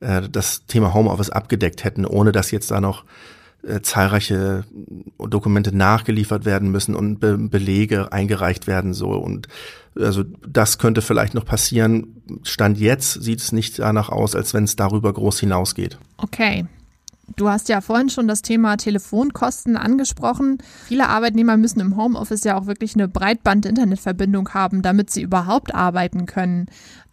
äh, 0.00 0.22
das 0.28 0.66
Thema 0.66 0.92
Homeoffice 0.94 1.30
abgedeckt 1.30 1.84
hätten, 1.84 2.04
ohne 2.04 2.32
dass 2.32 2.50
jetzt 2.50 2.70
da 2.70 2.80
noch 2.80 3.04
äh, 3.62 3.80
zahlreiche 3.80 4.64
Dokumente 5.18 5.74
nachgeliefert 5.74 6.44
werden 6.44 6.70
müssen 6.70 6.94
und 6.94 7.20
Be 7.20 7.38
Belege 7.38 8.12
eingereicht 8.12 8.66
werden 8.66 8.94
so 8.94 9.10
und 9.10 9.48
also 9.98 10.24
das 10.46 10.78
könnte 10.78 11.02
vielleicht 11.02 11.34
noch 11.34 11.44
passieren. 11.44 12.22
Stand 12.44 12.78
jetzt 12.78 13.22
sieht 13.22 13.40
es 13.40 13.52
nicht 13.52 13.78
danach 13.78 14.08
aus, 14.08 14.36
als 14.36 14.54
wenn 14.54 14.64
es 14.64 14.76
darüber 14.76 15.12
groß 15.12 15.40
hinausgeht. 15.40 15.98
Okay. 16.16 16.64
Du 17.36 17.48
hast 17.48 17.68
ja 17.68 17.80
vorhin 17.80 18.10
schon 18.10 18.28
das 18.28 18.42
Thema 18.42 18.76
Telefonkosten 18.76 19.76
angesprochen. 19.76 20.58
Viele 20.86 21.08
Arbeitnehmer 21.08 21.56
müssen 21.56 21.80
im 21.80 21.96
Homeoffice 21.96 22.44
ja 22.44 22.58
auch 22.58 22.66
wirklich 22.66 22.94
eine 22.94 23.08
Breitband-Internetverbindung 23.08 24.50
haben, 24.50 24.82
damit 24.82 25.10
sie 25.10 25.22
überhaupt 25.22 25.74
arbeiten 25.74 26.26
können. 26.26 26.66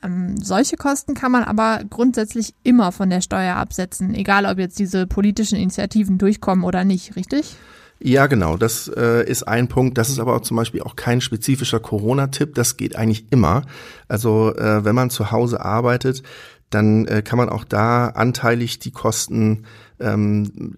Ähm, 0.03 0.35
solche 0.37 0.75
Kosten 0.75 1.13
kann 1.13 1.31
man 1.31 1.43
aber 1.43 1.81
grundsätzlich 1.89 2.53
immer 2.63 2.91
von 2.91 3.09
der 3.09 3.21
Steuer 3.21 3.55
absetzen, 3.55 4.13
egal 4.13 4.45
ob 4.45 4.57
jetzt 4.57 4.79
diese 4.79 5.07
politischen 5.07 5.57
Initiativen 5.57 6.17
durchkommen 6.17 6.65
oder 6.65 6.83
nicht, 6.83 7.15
richtig? 7.15 7.55
Ja, 7.99 8.27
genau. 8.27 8.57
Das 8.57 8.87
äh, 8.95 9.27
ist 9.27 9.43
ein 9.47 9.67
Punkt. 9.67 9.97
Das 9.97 10.09
ist 10.09 10.19
aber 10.19 10.35
auch 10.35 10.41
zum 10.41 10.55
Beispiel 10.55 10.81
auch 10.83 10.95
kein 10.95 11.19
spezifischer 11.19 11.79
Corona-Tipp. 11.79 12.53
Das 12.53 12.77
geht 12.77 12.95
eigentlich 12.95 13.25
immer. 13.31 13.63
Also 14.07 14.55
äh, 14.55 14.85
wenn 14.85 14.93
man 14.93 15.09
zu 15.09 15.31
Hause 15.31 15.65
arbeitet, 15.65 16.21
dann 16.69 17.05
äh, 17.05 17.21
kann 17.21 17.37
man 17.37 17.49
auch 17.49 17.63
da 17.63 18.07
anteilig 18.07 18.79
die 18.79 18.91
Kosten 18.91 19.65
ähm, 19.99 20.75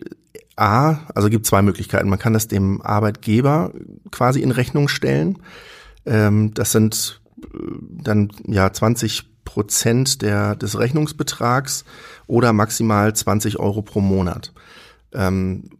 A, 0.55 0.99
also 1.15 1.29
gibt 1.29 1.45
zwei 1.45 1.61
Möglichkeiten. 1.61 2.09
Man 2.09 2.19
kann 2.19 2.33
das 2.33 2.47
dem 2.47 2.81
Arbeitgeber 2.81 3.71
quasi 4.11 4.41
in 4.41 4.51
Rechnung 4.51 4.87
stellen. 4.87 5.39
Ähm, 6.05 6.53
das 6.53 6.71
sind 6.71 7.21
äh, 7.41 7.47
dann 8.03 8.31
ja 8.45 8.71
20 8.71 9.43
Prozent 9.45 10.21
der, 10.21 10.55
des 10.55 10.77
Rechnungsbetrags 10.77 11.85
oder 12.27 12.53
maximal 12.53 13.15
20 13.15 13.57
Euro 13.57 13.81
pro 13.81 13.99
Monat. 13.99 14.53
Ähm, 15.13 15.71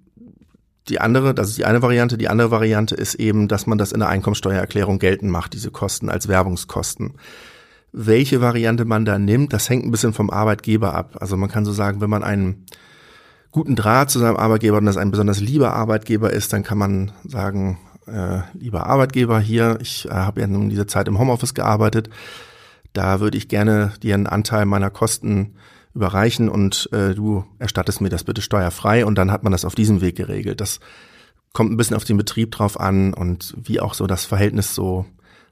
die 0.88 1.00
andere, 1.00 1.36
das 1.36 1.50
ist 1.50 1.60
die 1.60 1.66
eine 1.66 1.84
Variante. 1.84 2.18
Die 2.18 2.30
andere 2.30 2.50
Variante 2.50 2.96
ist 2.96 3.16
eben, 3.16 3.48
dass 3.48 3.68
man 3.68 3.78
das 3.78 3.92
in 3.92 4.00
der 4.00 4.10
Einkommensteuererklärung 4.10 4.98
geltend 4.98 5.32
macht, 5.32 5.54
diese 5.54 5.70
Kosten 5.70 6.10
als 6.10 6.28
Werbungskosten. 6.28 7.14
Welche 7.92 8.42
Variante 8.42 8.86
man 8.86 9.06
da 9.06 9.18
nimmt, 9.18 9.54
das 9.54 9.70
hängt 9.70 9.86
ein 9.86 9.92
bisschen 9.92 10.14
vom 10.14 10.30
Arbeitgeber 10.30 10.94
ab. 10.94 11.18
Also 11.20 11.38
man 11.38 11.50
kann 11.50 11.66
so 11.66 11.72
sagen, 11.72 12.02
wenn 12.02 12.10
man 12.10 12.24
einen 12.24 12.66
guten 13.52 13.76
Draht 13.76 14.12
zu 14.12 14.20
seinem 14.20 14.38
Arbeitgeber 14.38 14.78
und 14.78 14.86
das 14.86 14.98
ein 14.98 15.12
besonders 15.12 15.40
lieber 15.40 15.74
Arbeitgeber 15.74 16.32
ist, 16.32 16.54
dann 16.54 16.64
kann 16.64 16.78
man 16.78 17.12
sagen, 17.26 17.80
äh, 18.06 18.42
lieber 18.54 18.86
Arbeitgeber 18.86 19.40
hier, 19.40 19.80
ich 19.82 20.06
äh, 20.06 20.12
habe 20.12 20.42
ja 20.42 20.48
nun 20.48 20.70
diese 20.70 20.88
Zeit 20.88 21.08
im 21.08 21.20
Homeoffice 21.20 21.54
gearbeitet, 21.54 22.10
da 22.94 23.20
würde 23.20 23.38
ich 23.38 23.48
gerne 23.48 23.94
dir 24.02 24.14
einen 24.14 24.28
Anteil 24.28 24.66
meiner 24.66 24.90
Kosten 24.90 25.56
überreichen 25.94 26.50
und 26.50 26.90
äh, 26.92 27.14
du 27.16 27.44
erstattest 27.58 28.02
mir 28.02 28.10
das 28.10 28.24
bitte 28.24 28.42
steuerfrei 28.42 29.06
und 29.06 29.16
dann 29.16 29.32
hat 29.32 29.44
man 29.44 29.52
das 29.52 29.66
auf 29.66 29.76
diesem 29.76 30.02
Weg 30.02 30.16
geregelt. 30.16 30.62
Das 30.62 30.80
kommt 31.54 31.72
ein 31.72 31.78
bisschen 31.78 31.96
auf 31.96 32.04
den 32.04 32.18
Betrieb 32.18 32.52
drauf 32.52 32.80
an 32.80 33.14
und 33.14 33.56
wie 33.58 33.80
auch 33.80 33.94
so 33.94 34.08
das 34.08 34.26
Verhältnis 34.26 34.76
so 34.76 35.06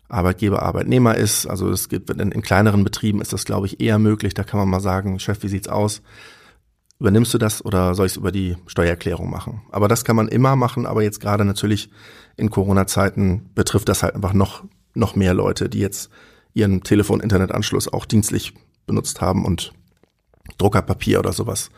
Arbeitgeber, 0.09 0.61
Arbeitnehmer 0.63 1.15
ist. 1.15 1.45
Also 1.45 1.69
es 1.69 1.89
gibt 1.89 2.09
in, 2.09 2.31
in 2.31 2.41
kleineren 2.41 2.83
Betrieben 2.83 3.21
ist 3.21 3.33
das, 3.33 3.45
glaube 3.45 3.67
ich, 3.67 3.79
eher 3.79 3.99
möglich. 3.99 4.33
Da 4.33 4.43
kann 4.43 4.59
man 4.59 4.69
mal 4.69 4.79
sagen, 4.79 5.19
Chef, 5.19 5.43
wie 5.43 5.49
sieht's 5.49 5.67
aus? 5.67 6.01
Übernimmst 6.99 7.33
du 7.33 7.37
das 7.37 7.63
oder 7.63 7.93
soll 7.93 8.07
ich 8.07 8.13
es 8.13 8.17
über 8.17 8.31
die 8.31 8.57
Steuererklärung 8.65 9.29
machen? 9.29 9.61
Aber 9.71 9.87
das 9.87 10.03
kann 10.03 10.15
man 10.15 10.27
immer 10.27 10.55
machen, 10.55 10.85
aber 10.85 11.03
jetzt 11.03 11.19
gerade 11.19 11.45
natürlich 11.45 11.89
in 12.37 12.49
Corona-Zeiten 12.49 13.51
betrifft 13.53 13.89
das 13.89 14.01
halt 14.01 14.15
einfach 14.15 14.33
noch, 14.33 14.63
noch 14.95 15.15
mehr 15.15 15.33
Leute, 15.33 15.69
die 15.69 15.79
jetzt 15.79 16.09
ihren 16.53 16.81
Telefon-Internet-Anschluss 16.81 17.91
auch 17.91 18.05
dienstlich 18.05 18.53
benutzt 18.87 19.21
haben 19.21 19.45
und 19.45 19.73
Druckerpapier 20.57 21.19
oder 21.19 21.33
sowas 21.33 21.69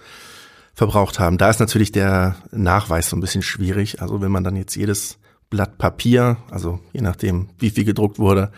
verbraucht 0.73 1.19
haben. 1.19 1.37
Da 1.37 1.49
ist 1.49 1.59
natürlich 1.59 1.91
der 1.91 2.37
Nachweis 2.51 3.09
so 3.09 3.17
ein 3.17 3.19
bisschen 3.19 3.41
schwierig. 3.41 4.01
Also 4.01 4.21
wenn 4.21 4.31
man 4.31 4.45
dann 4.45 4.55
jetzt 4.55 4.75
jedes 4.75 5.17
Blatt 5.49 5.77
Papier, 5.77 6.37
also 6.51 6.79
je 6.93 7.01
nachdem, 7.01 7.49
wie 7.57 7.69
viel 7.69 7.85
gedruckt 7.85 8.19
wurde, 8.19 8.51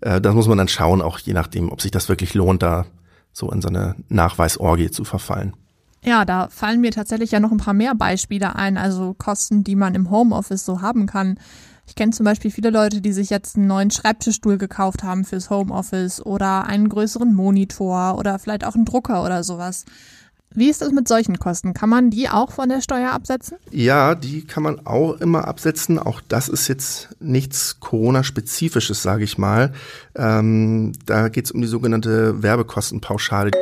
äh, 0.00 0.20
das 0.20 0.34
muss 0.34 0.48
man 0.48 0.58
dann 0.58 0.68
schauen, 0.68 1.02
auch 1.02 1.18
je 1.18 1.32
nachdem, 1.32 1.70
ob 1.70 1.80
sich 1.80 1.90
das 1.90 2.08
wirklich 2.08 2.34
lohnt, 2.34 2.62
da 2.62 2.86
so 3.32 3.50
in 3.50 3.62
so 3.62 3.68
eine 3.68 3.96
Nachweisorgie 4.08 4.90
zu 4.90 5.04
verfallen. 5.04 5.54
Ja, 6.02 6.24
da 6.24 6.48
fallen 6.48 6.80
mir 6.80 6.92
tatsächlich 6.92 7.30
ja 7.30 7.40
noch 7.40 7.52
ein 7.52 7.58
paar 7.58 7.74
mehr 7.74 7.94
Beispiele 7.94 8.56
ein, 8.56 8.78
also 8.78 9.14
Kosten, 9.14 9.64
die 9.64 9.76
man 9.76 9.94
im 9.94 10.10
Homeoffice 10.10 10.64
so 10.64 10.80
haben 10.80 11.06
kann. 11.06 11.38
Ich 11.86 11.94
kenne 11.94 12.12
zum 12.12 12.24
Beispiel 12.24 12.50
viele 12.50 12.70
Leute, 12.70 13.00
die 13.00 13.12
sich 13.12 13.30
jetzt 13.30 13.56
einen 13.56 13.66
neuen 13.66 13.90
Schreibtischstuhl 13.90 14.56
gekauft 14.56 15.02
haben 15.02 15.24
fürs 15.24 15.50
Homeoffice 15.50 16.24
oder 16.24 16.64
einen 16.64 16.88
größeren 16.88 17.34
Monitor 17.34 18.16
oder 18.16 18.38
vielleicht 18.38 18.64
auch 18.64 18.76
einen 18.76 18.84
Drucker 18.84 19.24
oder 19.24 19.42
sowas. 19.42 19.84
Wie 20.52 20.68
ist 20.68 20.82
das 20.82 20.90
mit 20.90 21.06
solchen 21.06 21.38
Kosten? 21.38 21.74
Kann 21.74 21.88
man 21.88 22.10
die 22.10 22.28
auch 22.28 22.50
von 22.50 22.68
der 22.68 22.80
Steuer 22.80 23.12
absetzen? 23.12 23.56
Ja, 23.70 24.16
die 24.16 24.44
kann 24.44 24.64
man 24.64 24.84
auch 24.84 25.20
immer 25.20 25.46
absetzen. 25.46 25.98
Auch 26.00 26.20
das 26.26 26.48
ist 26.48 26.66
jetzt 26.66 27.08
nichts 27.20 27.78
Corona-spezifisches, 27.78 29.00
sage 29.00 29.22
ich 29.22 29.38
mal. 29.38 29.72
Ähm, 30.16 30.92
da 31.06 31.28
geht 31.28 31.44
es 31.44 31.52
um 31.52 31.60
die 31.60 31.68
sogenannte 31.68 32.42
Werbekostenpauschale. 32.42 33.52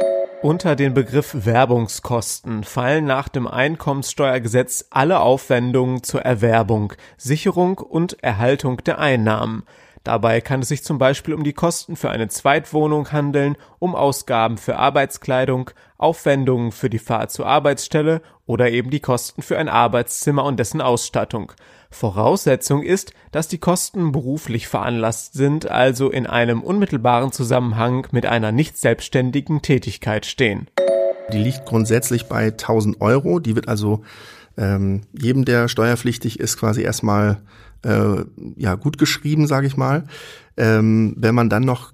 Unter 0.41 0.77
den 0.77 0.95
Begriff 0.95 1.35
Werbungskosten 1.45 2.65
fallen 2.65 3.05
nach 3.05 3.29
dem 3.29 3.47
Einkommenssteuergesetz 3.47 4.87
alle 4.89 5.21
Aufwendungen 5.21 6.03
zur 6.05 6.23
Erwerbung, 6.23 6.95
Sicherung 7.19 7.77
und 7.79 8.23
Erhaltung 8.23 8.79
der 8.79 8.99
Einnahmen. 8.99 9.65
Dabei 10.05 10.41
kann 10.41 10.61
es 10.61 10.69
sich 10.69 10.85
zum 10.85 10.99
Beispiel 10.99 11.35
um 11.35 11.45
die 11.45 11.53
Kosten 11.53 11.97
für 11.97 12.11
eine 12.11 12.29
Zweitwohnung 12.29 13.13
handeln, 13.13 13.57
um 13.79 13.95
Ausgaben 13.95 14.57
für 14.57 14.77
Arbeitskleidung, 14.77 15.71
Aufwendungen 15.99 16.73
für 16.73 16.89
die 16.89 16.99
Fahrt 16.99 17.31
zur 17.31 17.47
Arbeitsstelle 17.47 18.23
oder 18.47 18.71
eben 18.71 18.91
die 18.91 19.01
Kosten 19.01 19.43
für 19.43 19.59
ein 19.59 19.69
Arbeitszimmer 19.69 20.45
und 20.45 20.59
dessen 20.59 20.81
Ausstattung. 20.81 21.53
Voraussetzung 21.91 22.83
ist, 22.83 23.13
dass 23.33 23.49
die 23.49 23.59
Kosten 23.59 24.13
beruflich 24.13 24.69
veranlasst 24.69 25.35
sind, 25.35 25.71
also 25.71 26.11
in 26.11 26.27
einem 26.27 26.63
unmittelbaren 26.63 27.33
Zusammenhang 27.33 28.07
mit 28.13 28.27
einer 28.27 28.53
nicht 28.53 28.79
selbstständigen 28.79 29.63
Tätigkeit 29.63 30.27
stehen. 30.27 30.69
Die 31.33 31.39
liegt 31.39 31.67
grundsätzlich 31.67 32.27
bei 32.27 32.47
1000 32.47 33.01
Euro. 33.01 33.39
Die 33.39 33.55
wird 33.55 33.69
also 33.69 34.03
ähm, 34.57 35.03
jedem, 35.13 35.45
der 35.45 35.69
steuerpflichtig 35.69 36.41
ist, 36.41 36.59
quasi 36.59 36.83
erstmal 36.83 37.41
äh, 37.83 38.25
ja 38.57 38.75
gut 38.75 38.99
geschrieben, 38.99 39.47
sage 39.47 39.67
ich 39.67 39.77
mal. 39.77 40.07
Ähm, 40.57 41.15
wenn 41.17 41.35
man 41.35 41.49
dann 41.49 41.65
noch 41.65 41.93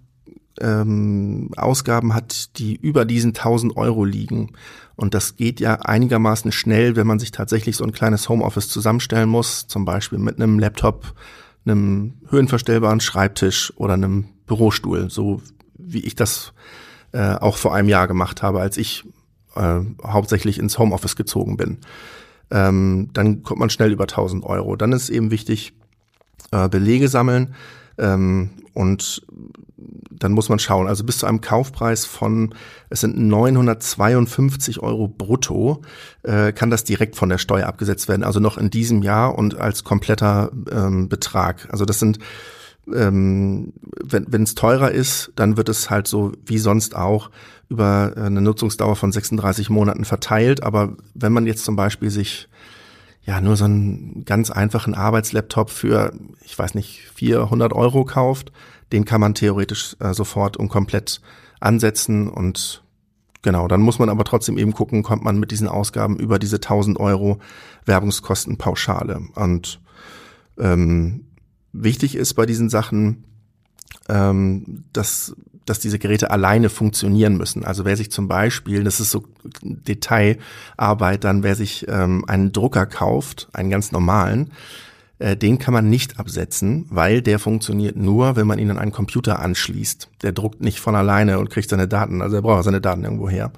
ähm, 0.60 1.50
Ausgaben 1.56 2.14
hat, 2.14 2.58
die 2.58 2.76
über 2.76 3.04
diesen 3.04 3.30
1000 3.30 3.76
Euro 3.76 4.04
liegen. 4.04 4.52
Und 4.96 5.14
das 5.14 5.36
geht 5.36 5.60
ja 5.60 5.74
einigermaßen 5.80 6.52
schnell, 6.52 6.96
wenn 6.96 7.06
man 7.06 7.18
sich 7.18 7.32
tatsächlich 7.32 7.76
so 7.76 7.84
ein 7.84 7.92
kleines 7.92 8.28
Homeoffice 8.28 8.68
zusammenstellen 8.68 9.28
muss, 9.28 9.66
zum 9.66 9.84
Beispiel 9.84 10.18
mit 10.18 10.40
einem 10.40 10.58
Laptop, 10.58 11.14
einem 11.66 12.14
höhenverstellbaren 12.28 13.00
Schreibtisch 13.00 13.72
oder 13.76 13.94
einem 13.94 14.26
Bürostuhl, 14.46 15.10
so 15.10 15.40
wie 15.76 16.00
ich 16.00 16.14
das 16.14 16.52
äh, 17.12 17.34
auch 17.34 17.56
vor 17.56 17.74
einem 17.74 17.88
Jahr 17.88 18.06
gemacht 18.06 18.42
habe, 18.42 18.60
als 18.60 18.76
ich 18.76 19.04
äh, 19.56 19.80
hauptsächlich 20.04 20.58
ins 20.58 20.78
Homeoffice 20.78 21.16
gezogen 21.16 21.56
bin. 21.56 21.78
Ähm, 22.50 23.10
dann 23.12 23.42
kommt 23.42 23.60
man 23.60 23.70
schnell 23.70 23.92
über 23.92 24.04
1000 24.04 24.44
Euro. 24.44 24.76
Dann 24.76 24.92
ist 24.92 25.08
eben 25.08 25.30
wichtig, 25.30 25.74
äh, 26.52 26.68
Belege 26.68 27.08
sammeln 27.08 27.54
ähm, 27.98 28.50
und 28.74 29.26
dann 30.10 30.32
muss 30.32 30.48
man 30.48 30.58
schauen. 30.58 30.88
Also 30.88 31.04
bis 31.04 31.18
zu 31.18 31.26
einem 31.26 31.40
Kaufpreis 31.40 32.06
von, 32.06 32.54
es 32.90 33.00
sind 33.00 33.18
952 33.18 34.80
Euro 34.80 35.08
brutto, 35.08 35.82
äh, 36.22 36.52
kann 36.52 36.70
das 36.70 36.84
direkt 36.84 37.16
von 37.16 37.28
der 37.28 37.38
Steuer 37.38 37.66
abgesetzt 37.66 38.08
werden. 38.08 38.24
Also 38.24 38.40
noch 38.40 38.56
in 38.56 38.70
diesem 38.70 39.02
Jahr 39.02 39.36
und 39.36 39.58
als 39.58 39.84
kompletter 39.84 40.50
ähm, 40.70 41.08
Betrag. 41.08 41.68
Also 41.70 41.84
das 41.84 41.98
sind, 41.98 42.18
ähm, 42.92 43.72
wenn 44.02 44.42
es 44.42 44.54
teurer 44.54 44.90
ist, 44.90 45.32
dann 45.36 45.56
wird 45.56 45.68
es 45.68 45.90
halt 45.90 46.06
so 46.06 46.32
wie 46.44 46.58
sonst 46.58 46.96
auch 46.96 47.30
über 47.68 48.12
eine 48.16 48.40
Nutzungsdauer 48.40 48.96
von 48.96 49.12
36 49.12 49.70
Monaten 49.70 50.04
verteilt. 50.04 50.62
Aber 50.62 50.96
wenn 51.14 51.32
man 51.32 51.46
jetzt 51.46 51.64
zum 51.64 51.76
Beispiel 51.76 52.10
sich 52.10 52.48
ja 53.22 53.40
nur 53.40 53.56
so 53.56 53.64
einen 53.64 54.24
ganz 54.24 54.50
einfachen 54.50 54.94
Arbeitslaptop 54.94 55.70
für, 55.70 56.12
ich 56.42 56.58
weiß 56.58 56.74
nicht, 56.74 57.08
400 57.14 57.72
Euro 57.72 58.04
kauft, 58.04 58.52
den 58.92 59.04
kann 59.04 59.20
man 59.20 59.34
theoretisch 59.34 59.96
äh, 60.00 60.12
sofort 60.12 60.56
und 60.56 60.68
komplett 60.68 61.20
ansetzen 61.60 62.28
und 62.28 62.82
genau, 63.42 63.66
dann 63.68 63.80
muss 63.80 63.98
man 63.98 64.10
aber 64.10 64.24
trotzdem 64.24 64.58
eben 64.58 64.72
gucken, 64.72 65.02
kommt 65.02 65.24
man 65.24 65.38
mit 65.38 65.50
diesen 65.50 65.68
Ausgaben 65.68 66.18
über 66.18 66.38
diese 66.38 66.56
1000 66.56 67.00
Euro 67.00 67.38
Werbungskostenpauschale. 67.86 69.22
Und 69.34 69.80
ähm, 70.58 71.26
wichtig 71.74 72.16
ist 72.16 72.34
bei 72.34 72.46
diesen 72.46 72.70
Sachen, 72.70 73.24
ähm, 74.08 74.84
dass, 74.92 75.34
dass 75.66 75.80
diese 75.80 75.98
Geräte 75.98 76.30
alleine 76.30 76.70
funktionieren 76.70 77.36
müssen. 77.36 77.64
Also 77.64 77.84
wer 77.84 77.96
sich 77.96 78.10
zum 78.10 78.28
Beispiel, 78.28 78.84
das 78.84 79.00
ist 79.00 79.10
so 79.10 79.24
Detailarbeit, 79.62 81.24
dann 81.24 81.42
wer 81.42 81.54
sich 81.54 81.86
ähm, 81.88 82.24
einen 82.26 82.52
Drucker 82.52 82.86
kauft, 82.86 83.48
einen 83.52 83.70
ganz 83.70 83.92
normalen, 83.92 84.52
äh, 85.18 85.36
den 85.36 85.58
kann 85.58 85.74
man 85.74 85.90
nicht 85.90 86.18
absetzen, 86.18 86.86
weil 86.90 87.22
der 87.22 87.38
funktioniert 87.38 87.96
nur, 87.96 88.36
wenn 88.36 88.46
man 88.46 88.58
ihn 88.58 88.70
an 88.70 88.78
einen 88.78 88.92
Computer 88.92 89.40
anschließt. 89.40 90.10
Der 90.22 90.32
druckt 90.32 90.60
nicht 90.60 90.80
von 90.80 90.94
alleine 90.94 91.38
und 91.38 91.50
kriegt 91.50 91.70
seine 91.70 91.88
Daten, 91.88 92.22
also 92.22 92.36
er 92.36 92.42
braucht 92.42 92.64
seine 92.64 92.80
Daten 92.80 93.04
irgendwo 93.04 93.28
her. 93.28 93.52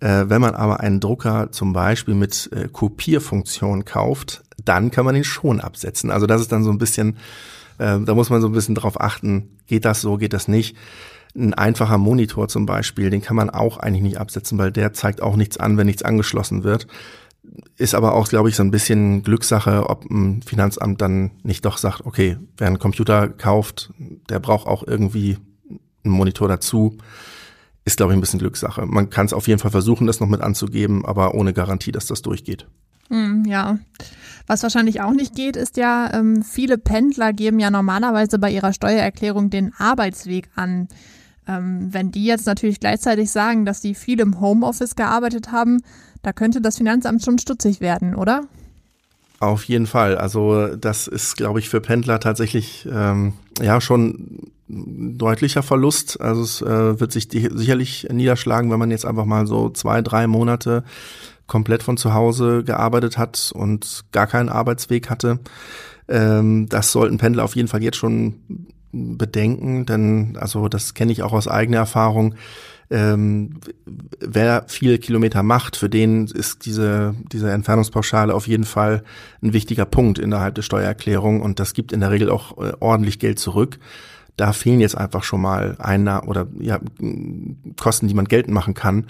Äh, 0.00 0.24
wenn 0.28 0.40
man 0.40 0.54
aber 0.54 0.80
einen 0.80 1.00
Drucker 1.00 1.52
zum 1.52 1.72
Beispiel 1.72 2.14
mit 2.14 2.50
äh, 2.52 2.68
Kopierfunktion 2.68 3.84
kauft, 3.84 4.42
dann 4.64 4.90
kann 4.90 5.04
man 5.04 5.16
ihn 5.16 5.24
schon 5.24 5.60
absetzen. 5.60 6.10
Also 6.10 6.26
das 6.26 6.40
ist 6.40 6.52
dann 6.52 6.64
so 6.64 6.70
ein 6.70 6.78
bisschen, 6.78 7.16
äh, 7.78 7.98
da 8.00 8.14
muss 8.14 8.30
man 8.30 8.40
so 8.40 8.48
ein 8.48 8.52
bisschen 8.52 8.74
drauf 8.74 9.00
achten, 9.00 9.58
geht 9.66 9.84
das 9.84 10.00
so, 10.00 10.16
geht 10.16 10.32
das 10.32 10.48
nicht. 10.48 10.76
Ein 11.34 11.54
einfacher 11.54 11.98
Monitor 11.98 12.48
zum 12.48 12.66
Beispiel, 12.66 13.10
den 13.10 13.22
kann 13.22 13.36
man 13.36 13.50
auch 13.50 13.78
eigentlich 13.78 14.02
nicht 14.02 14.18
absetzen, 14.18 14.58
weil 14.58 14.70
der 14.70 14.92
zeigt 14.92 15.22
auch 15.22 15.36
nichts 15.36 15.56
an, 15.56 15.78
wenn 15.78 15.86
nichts 15.86 16.02
angeschlossen 16.02 16.62
wird. 16.64 16.86
Ist 17.76 17.94
aber 17.94 18.14
auch, 18.14 18.28
glaube 18.28 18.48
ich, 18.48 18.56
so 18.56 18.62
ein 18.62 18.70
bisschen 18.70 19.22
Glückssache, 19.22 19.88
ob 19.88 20.04
ein 20.10 20.42
Finanzamt 20.42 21.00
dann 21.00 21.32
nicht 21.42 21.64
doch 21.64 21.78
sagt, 21.78 22.04
okay, 22.04 22.36
wer 22.56 22.68
einen 22.68 22.78
Computer 22.78 23.28
kauft, 23.28 23.92
der 24.28 24.40
braucht 24.40 24.66
auch 24.66 24.86
irgendwie 24.86 25.38
einen 26.04 26.14
Monitor 26.14 26.48
dazu 26.48 26.98
ist, 27.84 27.96
glaube 27.96 28.12
ich, 28.12 28.16
ein 28.16 28.20
bisschen 28.20 28.38
Glückssache. 28.38 28.86
Man 28.86 29.10
kann 29.10 29.26
es 29.26 29.32
auf 29.32 29.48
jeden 29.48 29.60
Fall 29.60 29.70
versuchen, 29.70 30.06
das 30.06 30.20
noch 30.20 30.28
mit 30.28 30.40
anzugeben, 30.40 31.04
aber 31.04 31.34
ohne 31.34 31.52
Garantie, 31.52 31.92
dass 31.92 32.06
das 32.06 32.22
durchgeht. 32.22 32.66
Hm, 33.08 33.44
ja. 33.46 33.78
Was 34.46 34.62
wahrscheinlich 34.62 35.00
auch 35.00 35.12
nicht 35.12 35.34
geht, 35.34 35.56
ist 35.56 35.76
ja, 35.76 36.12
ähm, 36.12 36.42
viele 36.42 36.78
Pendler 36.78 37.32
geben 37.32 37.60
ja 37.60 37.70
normalerweise 37.70 38.38
bei 38.38 38.50
ihrer 38.50 38.72
Steuererklärung 38.72 39.50
den 39.50 39.72
Arbeitsweg 39.78 40.48
an. 40.54 40.88
Ähm, 41.46 41.88
wenn 41.90 42.12
die 42.12 42.24
jetzt 42.24 42.46
natürlich 42.46 42.80
gleichzeitig 42.80 43.30
sagen, 43.30 43.64
dass 43.64 43.80
die 43.80 43.94
viel 43.94 44.20
im 44.20 44.40
Homeoffice 44.40 44.96
gearbeitet 44.96 45.50
haben, 45.52 45.80
da 46.22 46.32
könnte 46.32 46.60
das 46.60 46.78
Finanzamt 46.78 47.24
schon 47.24 47.38
stutzig 47.38 47.80
werden, 47.80 48.14
oder? 48.14 48.42
Auf 49.40 49.64
jeden 49.64 49.88
Fall. 49.88 50.16
Also 50.16 50.68
das 50.76 51.08
ist, 51.08 51.36
glaube 51.36 51.58
ich, 51.58 51.68
für 51.68 51.80
Pendler 51.80 52.20
tatsächlich 52.20 52.86
ähm, 52.90 53.32
ja 53.60 53.80
schon 53.80 54.52
deutlicher 54.68 55.64
Verlust. 55.64 56.20
Also 56.20 56.42
es 56.42 56.62
äh, 56.62 57.00
wird 57.00 57.10
sich 57.10 57.26
die, 57.26 57.50
sicherlich 57.52 58.06
niederschlagen, 58.10 58.70
wenn 58.70 58.78
man 58.78 58.92
jetzt 58.92 59.04
einfach 59.04 59.24
mal 59.24 59.48
so 59.48 59.68
zwei, 59.70 60.00
drei 60.00 60.28
Monate 60.28 60.84
komplett 61.52 61.82
von 61.82 61.98
zu 61.98 62.14
Hause 62.14 62.64
gearbeitet 62.64 63.18
hat 63.18 63.52
und 63.54 64.04
gar 64.10 64.26
keinen 64.26 64.48
Arbeitsweg 64.48 65.10
hatte. 65.10 65.38
Ähm, 66.08 66.66
das 66.70 66.92
sollten 66.92 67.18
Pendler 67.18 67.44
auf 67.44 67.56
jeden 67.56 67.68
Fall 67.68 67.82
jetzt 67.82 67.98
schon 67.98 68.40
bedenken, 68.90 69.84
denn 69.84 70.38
also 70.40 70.68
das 70.68 70.94
kenne 70.94 71.12
ich 71.12 71.22
auch 71.22 71.34
aus 71.34 71.48
eigener 71.48 71.78
Erfahrung 71.78 72.36
ähm, 72.92 73.60
wer 74.20 74.66
viele 74.68 74.98
Kilometer 74.98 75.42
macht, 75.42 75.76
für 75.76 75.88
den 75.88 76.26
ist 76.26 76.66
diese, 76.66 77.14
diese 77.32 77.50
Entfernungspauschale 77.50 78.34
auf 78.34 78.46
jeden 78.46 78.64
Fall 78.64 79.02
ein 79.42 79.54
wichtiger 79.54 79.86
Punkt 79.86 80.18
innerhalb 80.18 80.54
der 80.56 80.62
Steuererklärung 80.62 81.40
und 81.40 81.58
das 81.58 81.72
gibt 81.72 81.92
in 81.92 82.00
der 82.00 82.10
Regel 82.10 82.28
auch 82.28 82.58
äh, 82.58 82.72
ordentlich 82.80 83.18
Geld 83.18 83.38
zurück. 83.38 83.78
Da 84.36 84.52
fehlen 84.52 84.80
jetzt 84.80 84.96
einfach 84.96 85.24
schon 85.24 85.40
mal 85.40 85.76
einer 85.78 86.26
oder 86.26 86.46
ja, 86.58 86.80
Kosten, 87.78 88.08
die 88.08 88.14
man 88.14 88.24
geltend 88.26 88.54
machen 88.54 88.74
kann. 88.74 89.06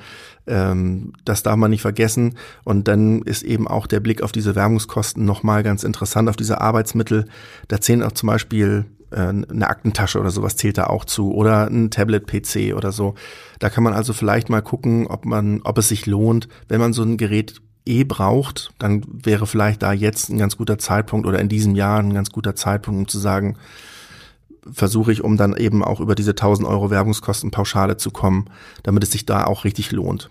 Ähm, 0.47 1.12
das 1.25 1.43
darf 1.43 1.57
man 1.57 1.71
nicht 1.71 1.83
vergessen. 1.83 2.37
Und 2.64 2.88
dann 2.88 3.23
ist 3.23 3.43
eben 3.43 3.69
auch 3.69 3.87
der 3.87 4.00
Blick 4.00 4.23
auf 4.23 4.33
diese 4.33 4.55
Werbungskosten 4.55 5.25
nochmal 5.25 5.62
ganz 5.62 5.85
interessant, 5.85 6.29
auf 6.29 6.37
diese 6.37 6.61
Arbeitsmittel. 6.61 7.26
Da 7.69 7.81
zählen 7.81 8.02
auch 8.02 8.12
zum 8.12 8.26
Beispiel 8.26 8.87
äh, 9.12 9.29
eine 9.29 9.69
Aktentasche 9.69 10.19
oder 10.19 10.31
sowas 10.31 10.57
zählt 10.57 10.79
da 10.79 10.87
auch 10.87 11.05
zu 11.05 11.33
oder 11.33 11.67
ein 11.67 11.91
Tablet-PC 11.91 12.75
oder 12.75 12.93
so. 12.93 13.14
Da 13.59 13.71
kann 13.71 13.85
man 13.85 13.93
also 13.93 14.12
vielleicht 14.12 14.49
mal 14.49 14.62
gucken, 14.62 15.07
ob 15.07 15.25
man, 15.25 15.61
ob 15.62 15.79
es 15.79 15.88
sich 15.88 16.07
lohnt, 16.07 16.49
wenn 16.69 16.81
man 16.81 16.93
so 16.93 17.02
ein 17.02 17.17
Gerät 17.17 17.61
eh 17.85 18.05
braucht, 18.05 18.73
dann 18.79 19.05
wäre 19.07 19.47
vielleicht 19.47 19.83
da 19.83 19.93
jetzt 19.93 20.29
ein 20.29 20.38
ganz 20.38 20.57
guter 20.57 20.79
Zeitpunkt 20.79 21.26
oder 21.26 21.41
in 21.41 21.49
diesem 21.49 21.75
Jahr 21.75 21.99
ein 21.99 22.14
ganz 22.14 22.31
guter 22.31 22.55
Zeitpunkt, 22.55 22.99
um 23.00 23.09
zu 23.09 23.19
sagen, 23.19 23.57
versuche 24.71 25.12
ich, 25.12 25.25
um 25.25 25.37
dann 25.37 25.57
eben 25.57 25.83
auch 25.83 26.00
über 26.00 26.14
diese 26.14 26.31
1000 26.33 26.66
Euro 26.69 26.90
Werbungskostenpauschale 26.90 27.97
zu 27.97 28.11
kommen, 28.11 28.47
damit 28.83 29.02
es 29.02 29.12
sich 29.12 29.26
da 29.26 29.45
auch 29.45 29.64
richtig 29.64 29.92
lohnt. 29.92 30.31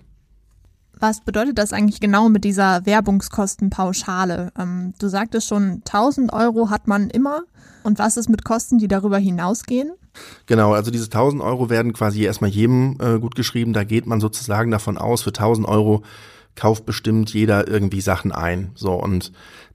Was 1.00 1.22
bedeutet 1.22 1.58
das 1.58 1.74
eigentlich 1.74 2.00
genau 2.00 2.30
mit 2.30 2.44
dieser 2.44 2.86
Werbungskostenpauschale? 2.86 4.52
Ähm, 4.58 4.94
du 5.00 5.08
sagtest 5.08 5.48
schon, 5.48 5.82
1000 5.86 6.32
Euro 6.32 6.70
hat 6.70 6.88
man 6.88 7.10
immer. 7.10 7.42
Und 7.84 7.98
was 7.98 8.18
ist 8.18 8.30
mit 8.30 8.46
Kosten, 8.46 8.78
die 8.78 8.88
darüber 8.88 9.18
hinausgehen? 9.18 9.94
Genau, 10.46 10.74
also 10.74 10.92
diese 10.92 11.06
1000 11.06 11.42
Euro 11.42 11.72
werden 11.72 11.94
quasi 11.94 12.24
erstmal 12.24 12.52
jedem 12.52 12.98
äh, 13.00 13.18
gut 13.20 13.34
geschrieben. 13.36 13.74
Da 13.74 13.84
geht 13.84 14.06
man 14.06 14.20
sozusagen 14.20 14.70
davon 14.70 15.00
aus, 15.00 15.24
für 15.24 15.30
1000 15.30 15.68
Euro 15.68 16.04
kauft 16.56 16.86
bestimmt 16.86 17.34
jeder 17.34 17.68
irgendwie 17.68 18.02
Sachen 18.02 18.32
ein. 18.32 18.72
So, 18.76 18.94
und 18.94 19.32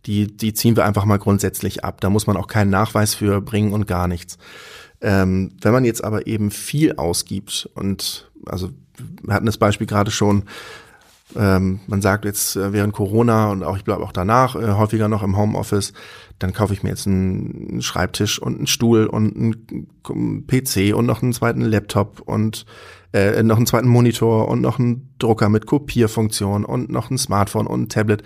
die, 0.06 0.36
die 0.36 0.54
ziehen 0.54 0.76
wir 0.76 0.84
einfach 0.84 1.04
mal 1.04 1.18
grundsätzlich 1.18 1.84
ab. 1.84 2.00
Da 2.00 2.10
muss 2.10 2.26
man 2.26 2.36
auch 2.36 2.46
keinen 2.46 2.70
Nachweis 2.70 3.14
für 3.14 3.40
bringen 3.40 3.72
und 3.72 3.86
gar 3.86 4.08
nichts. 4.08 4.38
Ähm, 5.00 5.52
wenn 5.60 5.72
man 5.72 5.84
jetzt 5.84 6.04
aber 6.04 6.26
eben 6.26 6.50
viel 6.50 6.96
ausgibt 6.96 7.68
und 7.74 8.30
also 8.46 8.70
wir 9.22 9.34
hatten 9.34 9.46
das 9.46 9.58
Beispiel 9.58 9.86
gerade 9.86 10.10
schon, 10.10 10.44
ähm, 11.34 11.80
man 11.86 12.00
sagt 12.00 12.24
jetzt 12.24 12.56
äh, 12.56 12.72
während 12.72 12.94
Corona 12.94 13.50
und 13.50 13.62
auch 13.62 13.76
ich 13.76 13.84
glaube 13.84 14.04
auch 14.04 14.12
danach 14.12 14.54
äh, 14.54 14.72
häufiger 14.72 15.08
noch 15.08 15.22
im 15.22 15.36
Homeoffice, 15.36 15.92
dann 16.38 16.52
kaufe 16.52 16.72
ich 16.72 16.82
mir 16.82 16.90
jetzt 16.90 17.06
einen 17.06 17.82
Schreibtisch 17.82 18.38
und 18.40 18.56
einen 18.56 18.66
Stuhl 18.66 19.06
und 19.06 19.36
einen 19.36 20.46
PC 20.46 20.94
und 20.94 21.06
noch 21.06 21.22
einen 21.22 21.32
zweiten 21.32 21.62
Laptop 21.62 22.20
und 22.20 22.64
äh, 23.16 23.42
noch 23.42 23.56
einen 23.56 23.66
zweiten 23.66 23.88
Monitor 23.88 24.48
und 24.48 24.60
noch 24.60 24.78
einen 24.78 25.14
Drucker 25.18 25.48
mit 25.48 25.66
Kopierfunktion 25.66 26.64
und 26.64 26.90
noch 26.90 27.10
ein 27.10 27.16
Smartphone 27.16 27.66
und 27.66 27.82
ein 27.82 27.88
Tablet. 27.88 28.22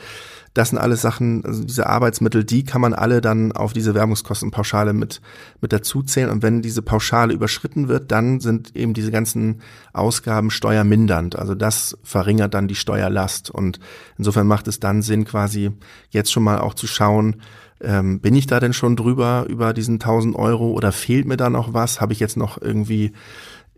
Das 0.53 0.70
sind 0.70 0.79
alles 0.79 1.00
Sachen, 1.00 1.44
also 1.44 1.62
diese 1.62 1.87
Arbeitsmittel, 1.87 2.42
die 2.42 2.64
kann 2.64 2.81
man 2.81 2.92
alle 2.92 3.20
dann 3.20 3.53
auf 3.53 3.72
diese 3.72 3.94
Werbungskostenpauschale 3.94 4.92
mit, 4.92 5.20
mit 5.61 5.72
dazuzählen. 5.72 6.29
Und 6.29 6.42
wenn 6.42 6.61
diese 6.61 6.83
Pauschale 6.83 7.33
überschritten 7.33 7.87
wird, 7.87 8.11
dann 8.11 8.40
sind 8.40 8.74
eben 8.74 8.92
diese 8.92 9.12
ganzen 9.12 9.61
Ausgaben 9.92 10.50
steuermindernd. 10.50 11.38
Also 11.38 11.55
das 11.55 11.96
verringert 12.03 12.53
dann 12.55 12.66
die 12.66 12.74
Steuerlast. 12.74 13.48
Und 13.48 13.79
insofern 14.18 14.48
macht 14.48 14.66
es 14.66 14.81
dann 14.81 15.03
Sinn, 15.03 15.24
quasi 15.24 15.70
jetzt 16.11 16.33
schon 16.33 16.42
mal 16.42 16.59
auch 16.59 16.74
zu 16.74 16.88
schauen, 16.88 17.37
ähm, 17.81 18.20
bin 18.20 18.35
ich 18.35 18.46
da 18.46 18.61
denn 18.61 18.72
schon 18.72 18.96
drüber 18.96 19.46
über 19.48 19.72
diesen 19.72 19.94
1000 19.94 20.35
Euro 20.37 20.72
oder 20.72 20.92
fehlt 20.92 21.26
mir 21.26 21.37
da 21.37 21.48
noch 21.48 21.72
was? 21.72 22.00
Habe 22.00 22.12
ich 22.12 22.20
jetzt 22.20 22.37
noch 22.37 22.61
irgendwie 22.61 23.12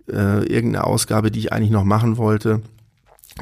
äh, 0.09 0.45
irgendeine 0.47 0.85
Ausgabe, 0.85 1.31
die 1.31 1.39
ich 1.39 1.53
eigentlich 1.53 1.71
noch 1.71 1.85
machen 1.85 2.17
wollte? 2.17 2.63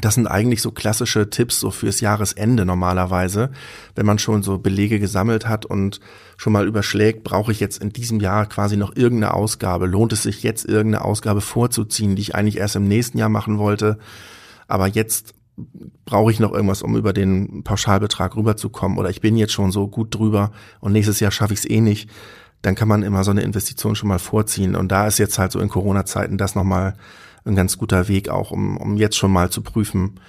Das 0.01 0.15
sind 0.15 0.29
eigentlich 0.29 0.63
so 0.63 0.71
klassische 0.71 1.31
Tipps 1.31 1.59
so 1.59 1.73
fürs 1.73 2.01
Jahresende 2.01 2.65
normalerweise, 2.65 3.51
wenn 3.97 4.07
man 4.07 4.21
schon 4.21 4.43
so 4.43 4.59
Belege 4.59 5.01
gesammelt 5.01 5.49
hat 5.49 5.67
und 5.67 5.99
schon 6.37 6.53
mal 6.53 6.69
überschlägt, 6.69 7.25
brauche 7.25 7.51
ich 7.51 7.59
jetzt 7.59 7.83
in 7.83 7.91
diesem 7.91 8.21
Jahr 8.21 8.47
quasi 8.47 8.77
noch 8.77 8.95
irgendeine 8.95 9.35
Ausgabe? 9.35 9.87
Lohnt 9.87 10.13
es 10.13 10.23
sich 10.23 10.45
jetzt 10.45 10.65
irgendeine 10.65 11.05
Ausgabe 11.05 11.41
vorzuziehen, 11.41 12.15
die 12.15 12.23
ich 12.23 12.35
eigentlich 12.37 12.59
erst 12.59 12.77
im 12.77 12.87
nächsten 12.87 13.19
Jahr 13.19 13.29
machen 13.29 13.59
wollte? 13.59 13.99
Aber 14.69 14.87
jetzt 14.87 15.35
brauche 16.05 16.31
ich 16.31 16.39
noch 16.39 16.53
irgendwas, 16.53 16.83
um 16.83 16.97
über 16.97 17.13
den 17.13 17.65
Pauschalbetrag 17.65 18.37
rüberzukommen 18.37 18.97
oder 18.97 19.11
ich 19.11 19.21
bin 19.21 19.37
jetzt 19.37 19.53
schon 19.53 19.73
so 19.73 19.89
gut 19.89 20.15
drüber 20.15 20.53
und 20.79 20.93
nächstes 20.93 21.21
Jahr 21.21 21.33
schaffe 21.33 21.55
ich 21.55 21.61
es 21.61 21.71
eh 21.71 21.81
nicht, 21.81 22.09
dann 22.63 22.75
kann 22.75 22.89
man 22.89 23.03
immer 23.03 23.25
so 23.25 23.31
eine 23.31 23.43
Investition 23.43 23.97
schon 23.97 24.09
mal 24.09 24.19
vorziehen. 24.19 24.77
Und 24.77 24.89
da 24.93 25.07
ist 25.07 25.19
jetzt 25.19 25.39
halt 25.39 25.53
so 25.53 25.61
in 25.61 25.69
Corona-Zeiten 25.69 26.39
das 26.39 26.55
nochmal 26.55 26.95
ein 27.45 27.57
ganz 27.57 27.79
guter 27.79 28.09
Weg 28.09 28.29
auch, 28.29 28.51
um, 28.51 28.77
um 28.77 28.97
jetzt 28.97 29.17
schon 29.17 29.33
mal 29.33 29.51
zu 29.51 29.63
prüfen, 29.63 30.21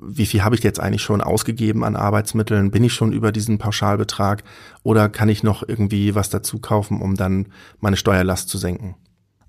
wie 0.00 0.26
viel 0.26 0.44
habe 0.44 0.54
ich 0.54 0.62
jetzt 0.62 0.80
eigentlich 0.80 1.02
schon 1.02 1.20
ausgegeben 1.20 1.84
an 1.84 1.96
Arbeitsmitteln? 1.96 2.70
Bin 2.70 2.84
ich 2.84 2.92
schon 2.92 3.12
über 3.12 3.32
diesen 3.32 3.58
Pauschalbetrag 3.58 4.44
oder 4.82 5.08
kann 5.08 5.28
ich 5.28 5.42
noch 5.42 5.66
irgendwie 5.66 6.14
was 6.14 6.30
dazu 6.30 6.60
kaufen, 6.60 7.00
um 7.00 7.16
dann 7.16 7.46
meine 7.80 7.96
Steuerlast 7.96 8.48
zu 8.48 8.58
senken? 8.58 8.94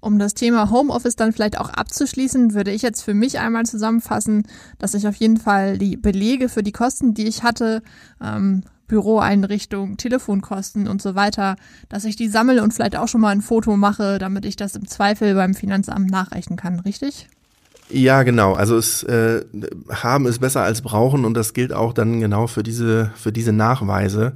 Um 0.01 0.17
das 0.17 0.33
Thema 0.33 0.71
Homeoffice 0.71 1.17
dann 1.17 1.33
vielleicht 1.33 1.59
auch 1.59 1.69
abzuschließen, 1.69 2.53
würde 2.53 2.71
ich 2.71 2.81
jetzt 2.81 3.03
für 3.03 3.13
mich 3.13 3.39
einmal 3.39 3.65
zusammenfassen, 3.65 4.47
dass 4.77 4.93
ich 4.93 5.07
auf 5.07 5.15
jeden 5.15 5.37
Fall 5.37 5.77
die 5.77 5.97
Belege 5.97 6.47
für 6.47 6.63
die 6.63 6.71
Kosten, 6.71 7.13
die 7.13 7.27
ich 7.27 7.43
hatte, 7.43 7.83
ähm, 8.23 8.63
Büroeinrichtung, 8.89 9.95
Telefonkosten 9.95 10.89
und 10.89 11.01
so 11.01 11.15
weiter, 11.15 11.55
dass 11.87 12.03
ich 12.03 12.17
die 12.17 12.27
sammle 12.27 12.61
und 12.61 12.73
vielleicht 12.73 12.97
auch 12.97 13.07
schon 13.07 13.21
mal 13.21 13.29
ein 13.29 13.41
Foto 13.41 13.77
mache, 13.77 14.17
damit 14.17 14.43
ich 14.43 14.57
das 14.57 14.75
im 14.75 14.85
Zweifel 14.85 15.35
beim 15.35 15.53
Finanzamt 15.53 16.11
nachrechnen 16.11 16.57
kann, 16.57 16.81
richtig? 16.81 17.29
Ja, 17.89 18.23
genau. 18.23 18.53
Also 18.53 18.77
es 18.77 19.03
äh, 19.03 19.45
haben 19.89 20.27
ist 20.27 20.39
besser 20.39 20.61
als 20.61 20.81
brauchen 20.81 21.25
und 21.25 21.33
das 21.33 21.53
gilt 21.53 21.73
auch 21.73 21.93
dann 21.93 22.19
genau 22.19 22.47
für 22.47 22.61
diese 22.61 23.11
für 23.15 23.31
diese 23.31 23.53
Nachweise. 23.53 24.33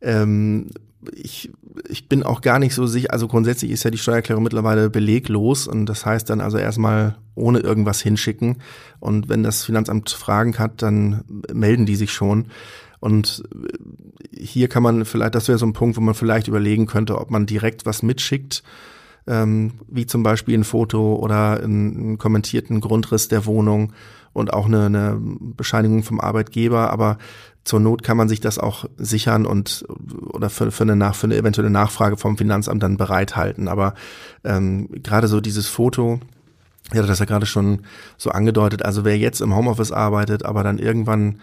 Ähm, 0.00 0.70
ich, 1.12 1.50
ich 1.88 2.08
bin 2.08 2.22
auch 2.22 2.42
gar 2.42 2.60
nicht 2.60 2.74
so 2.74 2.86
sicher, 2.86 3.12
also 3.12 3.26
grundsätzlich 3.26 3.72
ist 3.72 3.82
ja 3.82 3.90
die 3.90 3.98
Steuererklärung 3.98 4.44
mittlerweile 4.44 4.88
beleglos 4.88 5.66
und 5.66 5.86
das 5.86 6.06
heißt 6.06 6.30
dann 6.30 6.40
also 6.40 6.58
erstmal 6.58 7.16
ohne 7.34 7.58
irgendwas 7.58 8.00
hinschicken 8.00 8.58
und 9.00 9.28
wenn 9.28 9.42
das 9.42 9.64
Finanzamt 9.64 10.10
Fragen 10.10 10.58
hat, 10.58 10.82
dann 10.82 11.24
melden 11.52 11.86
die 11.86 11.96
sich 11.96 12.12
schon. 12.12 12.46
Und 13.02 13.42
hier 14.32 14.68
kann 14.68 14.84
man 14.84 15.04
vielleicht, 15.04 15.34
das 15.34 15.48
wäre 15.48 15.58
so 15.58 15.66
ein 15.66 15.72
Punkt, 15.72 15.96
wo 15.96 16.00
man 16.00 16.14
vielleicht 16.14 16.46
überlegen 16.46 16.86
könnte, 16.86 17.18
ob 17.18 17.32
man 17.32 17.46
direkt 17.46 17.84
was 17.84 18.04
mitschickt, 18.04 18.62
ähm, 19.26 19.72
wie 19.88 20.06
zum 20.06 20.22
Beispiel 20.22 20.56
ein 20.56 20.62
Foto 20.62 21.16
oder 21.16 21.60
einen, 21.60 22.16
kommentierten 22.18 22.80
Grundriss 22.80 23.26
der 23.26 23.44
Wohnung 23.44 23.92
und 24.32 24.52
auch 24.52 24.66
eine, 24.66 24.86
eine 24.86 25.18
Bescheinigung 25.20 26.04
vom 26.04 26.20
Arbeitgeber, 26.20 26.92
aber 26.92 27.18
zur 27.64 27.80
Not 27.80 28.04
kann 28.04 28.16
man 28.16 28.28
sich 28.28 28.38
das 28.38 28.60
auch 28.60 28.84
sichern 28.96 29.46
und 29.46 29.84
oder 30.32 30.48
für, 30.48 30.70
für, 30.70 30.84
eine, 30.84 30.94
nach, 30.94 31.16
für 31.16 31.26
eine 31.26 31.36
eventuelle 31.36 31.70
Nachfrage 31.70 32.16
vom 32.16 32.38
Finanzamt 32.38 32.84
dann 32.84 32.98
bereithalten. 32.98 33.66
Aber 33.66 33.94
ähm, 34.44 34.88
gerade 35.02 35.26
so 35.26 35.40
dieses 35.40 35.66
Foto, 35.66 36.20
hatte 36.90 37.08
das 37.08 37.18
ja 37.18 37.24
gerade 37.24 37.46
schon 37.46 37.80
so 38.16 38.30
angedeutet, 38.30 38.84
also 38.84 39.04
wer 39.04 39.18
jetzt 39.18 39.40
im 39.40 39.56
Homeoffice 39.56 39.90
arbeitet, 39.90 40.44
aber 40.44 40.62
dann 40.62 40.78
irgendwann 40.78 41.40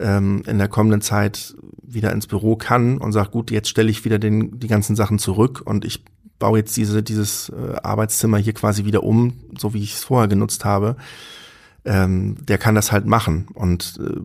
ähm, 0.00 0.42
in 0.46 0.58
der 0.58 0.68
kommenden 0.68 1.00
Zeit 1.00 1.54
wieder 1.82 2.12
ins 2.12 2.26
Büro 2.26 2.56
kann 2.56 2.98
und 2.98 3.12
sagt, 3.12 3.32
gut, 3.32 3.50
jetzt 3.50 3.68
stelle 3.68 3.90
ich 3.90 4.04
wieder 4.04 4.18
den, 4.18 4.58
die 4.58 4.68
ganzen 4.68 4.96
Sachen 4.96 5.18
zurück 5.18 5.62
und 5.64 5.84
ich 5.84 6.04
baue 6.38 6.58
jetzt 6.58 6.76
diese, 6.76 7.02
dieses 7.02 7.50
äh, 7.50 7.76
Arbeitszimmer 7.82 8.38
hier 8.38 8.54
quasi 8.54 8.84
wieder 8.84 9.04
um, 9.04 9.34
so 9.58 9.74
wie 9.74 9.82
ich 9.82 9.94
es 9.94 10.04
vorher 10.04 10.28
genutzt 10.28 10.64
habe, 10.64 10.96
ähm, 11.84 12.36
der 12.46 12.58
kann 12.58 12.74
das 12.74 12.92
halt 12.92 13.06
machen. 13.06 13.46
Und 13.54 14.00
äh, 14.00 14.20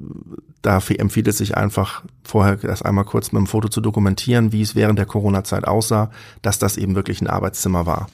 da 0.61 0.79
empfiehlt 0.97 1.27
es 1.27 1.37
sich 1.37 1.55
einfach, 1.55 2.03
vorher 2.23 2.55
das 2.55 2.81
einmal 2.81 3.05
kurz 3.05 3.31
mit 3.31 3.39
dem 3.41 3.47
Foto 3.47 3.67
zu 3.67 3.81
dokumentieren, 3.81 4.51
wie 4.51 4.61
es 4.61 4.75
während 4.75 4.97
der 4.97 5.05
Corona-Zeit 5.05 5.67
aussah, 5.67 6.09
dass 6.41 6.57
das 6.57 6.77
eben 6.77 6.95
wirklich 6.95 7.21
ein 7.21 7.27
Arbeitszimmer 7.27 7.85
war. 7.85 8.07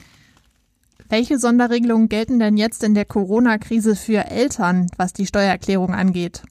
Welche 1.08 1.38
Sonderregelungen 1.38 2.08
gelten 2.08 2.38
denn 2.38 2.56
jetzt 2.56 2.82
in 2.82 2.94
der 2.94 3.04
Corona-Krise 3.04 3.96
für 3.96 4.30
Eltern, 4.30 4.86
was 4.96 5.12
die 5.12 5.26
Steuererklärung 5.26 5.92
angeht? 5.92 6.42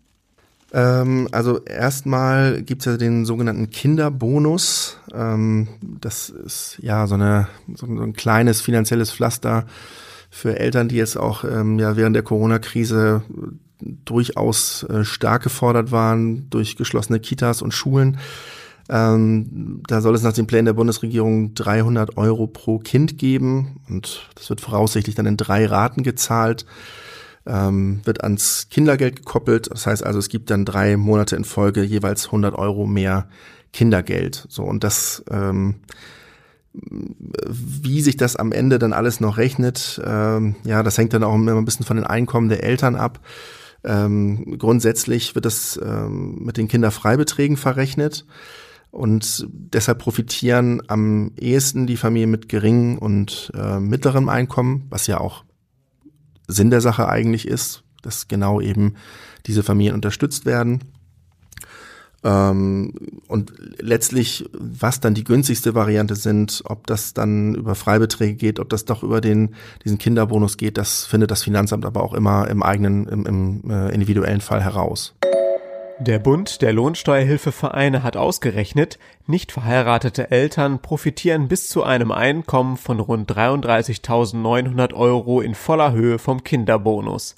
Ähm, 0.74 1.28
also 1.32 1.60
erstmal 1.60 2.62
gibt's 2.62 2.86
ja 2.86 2.98
den 2.98 3.26
sogenannten 3.26 3.70
Kinderbonus. 3.70 4.98
Ähm, 5.14 5.68
das 5.82 6.30
ist 6.30 6.78
ja 6.82 7.08
so, 7.08 7.16
eine, 7.16 7.48
so 7.76 7.86
ein 7.86 8.14
kleines 8.14 8.62
finanzielles 8.62 9.12
Pflaster 9.12 9.66
für 10.30 10.58
Eltern, 10.58 10.88
die 10.88 10.96
jetzt 10.96 11.18
auch 11.18 11.44
ähm, 11.44 11.78
ja 11.78 11.98
während 11.98 12.16
der 12.16 12.24
Corona-Krise 12.24 13.24
durchaus 14.06 14.84
äh, 14.84 15.04
stark 15.04 15.44
gefordert 15.44 15.92
waren 15.92 16.50
durch 16.50 16.78
geschlossene 16.78 17.20
Kitas 17.20 17.62
und 17.62 17.74
Schulen. 17.74 18.18
Ähm, 18.90 19.82
da 19.88 20.02
soll 20.02 20.16
es 20.16 20.24
nach 20.24 20.34
den 20.34 20.48
Plänen 20.48 20.66
der 20.66 20.74
Bundesregierung 20.74 21.54
300 21.54 22.18
Euro 22.18 22.48
pro 22.48 22.80
Kind 22.80 23.18
geben 23.18 23.82
und 23.90 24.30
das 24.36 24.50
wird 24.50 24.62
voraussichtlich 24.62 25.16
dann 25.16 25.26
in 25.26 25.38
drei 25.38 25.66
Raten 25.66 26.04
gezahlt 26.04 26.66
ähm, 27.46 28.02
wird 28.04 28.24
ans 28.24 28.68
Kindergeld 28.70 29.18
gekoppelt. 29.18 29.70
Das 29.72 29.88
heißt 29.88 30.06
also, 30.06 30.20
es 30.20 30.30
gibt 30.30 30.50
dann 30.50 30.66
drei 30.66 30.98
Monate 30.98 31.36
in 31.36 31.44
Folge 31.44 31.84
jeweils 31.84 32.28
100 32.28 32.56
Euro 32.56 32.86
mehr 32.86 33.28
Kindergeld. 33.74 34.46
So 34.50 34.64
und 34.64 34.84
das, 34.84 35.24
ähm, 35.32 35.76
wie 36.74 38.02
sich 38.02 38.18
das 38.18 38.36
am 38.36 38.52
Ende 38.52 38.80
dann 38.80 38.94
alles 38.94 39.20
noch 39.20 39.38
rechnet, 39.38 40.02
ähm, 40.06 40.56
ja, 40.64 40.84
das 40.84 40.98
hängt 40.98 41.14
dann 41.14 41.24
auch 41.24 41.36
immer 41.36 41.56
ein 41.56 41.66
bisschen 41.66 41.86
von 41.86 41.98
den 41.98 42.06
Einkommen 42.06 42.50
der 42.50 42.64
Eltern 42.64 42.96
ab. 42.96 43.20
Ähm, 43.84 44.58
grundsätzlich 44.60 45.34
wird 45.34 45.46
das 45.46 45.80
ähm, 45.84 46.40
mit 46.44 46.58
den 46.58 46.68
Kinderfreibeträgen 46.68 47.58
verrechnet. 47.58 48.26
Und 48.92 49.48
deshalb 49.50 50.00
profitieren 50.00 50.84
am 50.88 51.32
ehesten 51.38 51.88
die 51.88 51.96
Familien 51.96 52.30
mit 52.30 52.50
geringem 52.50 52.98
und 52.98 53.52
äh, 53.56 53.80
mittlerem 53.80 54.28
Einkommen, 54.28 54.86
was 54.90 55.08
ja 55.08 55.20
auch 55.20 55.46
Sinn 56.48 56.70
der 56.70 56.82
Sache 56.82 57.08
eigentlich 57.08 57.48
ist, 57.48 57.84
dass 58.02 58.28
genau 58.28 58.62
eben 58.62 58.96
diese 59.46 59.64
Familien 59.64 59.96
unterstützt 59.96 60.46
werden. 60.46 60.82
Ähm, 62.24 62.94
und 63.28 63.54
letztlich, 63.80 64.48
was 64.54 65.00
dann 65.00 65.16
die 65.16 65.24
günstigste 65.24 65.74
Variante 65.74 66.16
sind, 66.16 66.62
ob 66.66 66.86
das 66.86 67.14
dann 67.14 67.56
über 67.56 67.74
Freibeträge 67.74 68.36
geht, 68.36 68.60
ob 68.60 68.70
das 68.70 68.86
doch 68.86 69.02
über 69.02 69.22
den, 69.22 69.56
diesen 69.84 69.98
Kinderbonus 69.98 70.58
geht, 70.58 70.78
das 70.78 71.06
findet 71.06 71.32
das 71.32 71.44
Finanzamt 71.44 71.86
aber 71.86 72.04
auch 72.04 72.14
immer 72.14 72.48
im 72.48 72.62
eigenen, 72.62 73.08
im, 73.08 73.26
im 73.26 73.72
äh, 73.72 73.90
individuellen 73.90 74.42
Fall 74.42 74.64
heraus. 74.64 75.16
Der 76.04 76.18
Bund 76.18 76.64
der 76.64 76.74
Lohnsteuerhilfevereine 76.74 78.02
hat 78.02 78.18
ausgerechnet, 78.18 78.98
nicht 79.28 79.52
verheiratete 79.52 80.32
Eltern 80.32 80.82
profitieren 80.82 81.48
bis 81.48 81.70
zu 81.70 81.84
einem 81.84 82.12
Einkommen 82.12 82.78
von 82.78 83.00
rund 83.00 83.32
33.900 83.32 84.96
Euro 84.96 85.42
in 85.42 85.54
voller 85.54 85.92
Höhe 85.92 86.18
vom 86.18 86.44
Kinderbonus. 86.44 87.36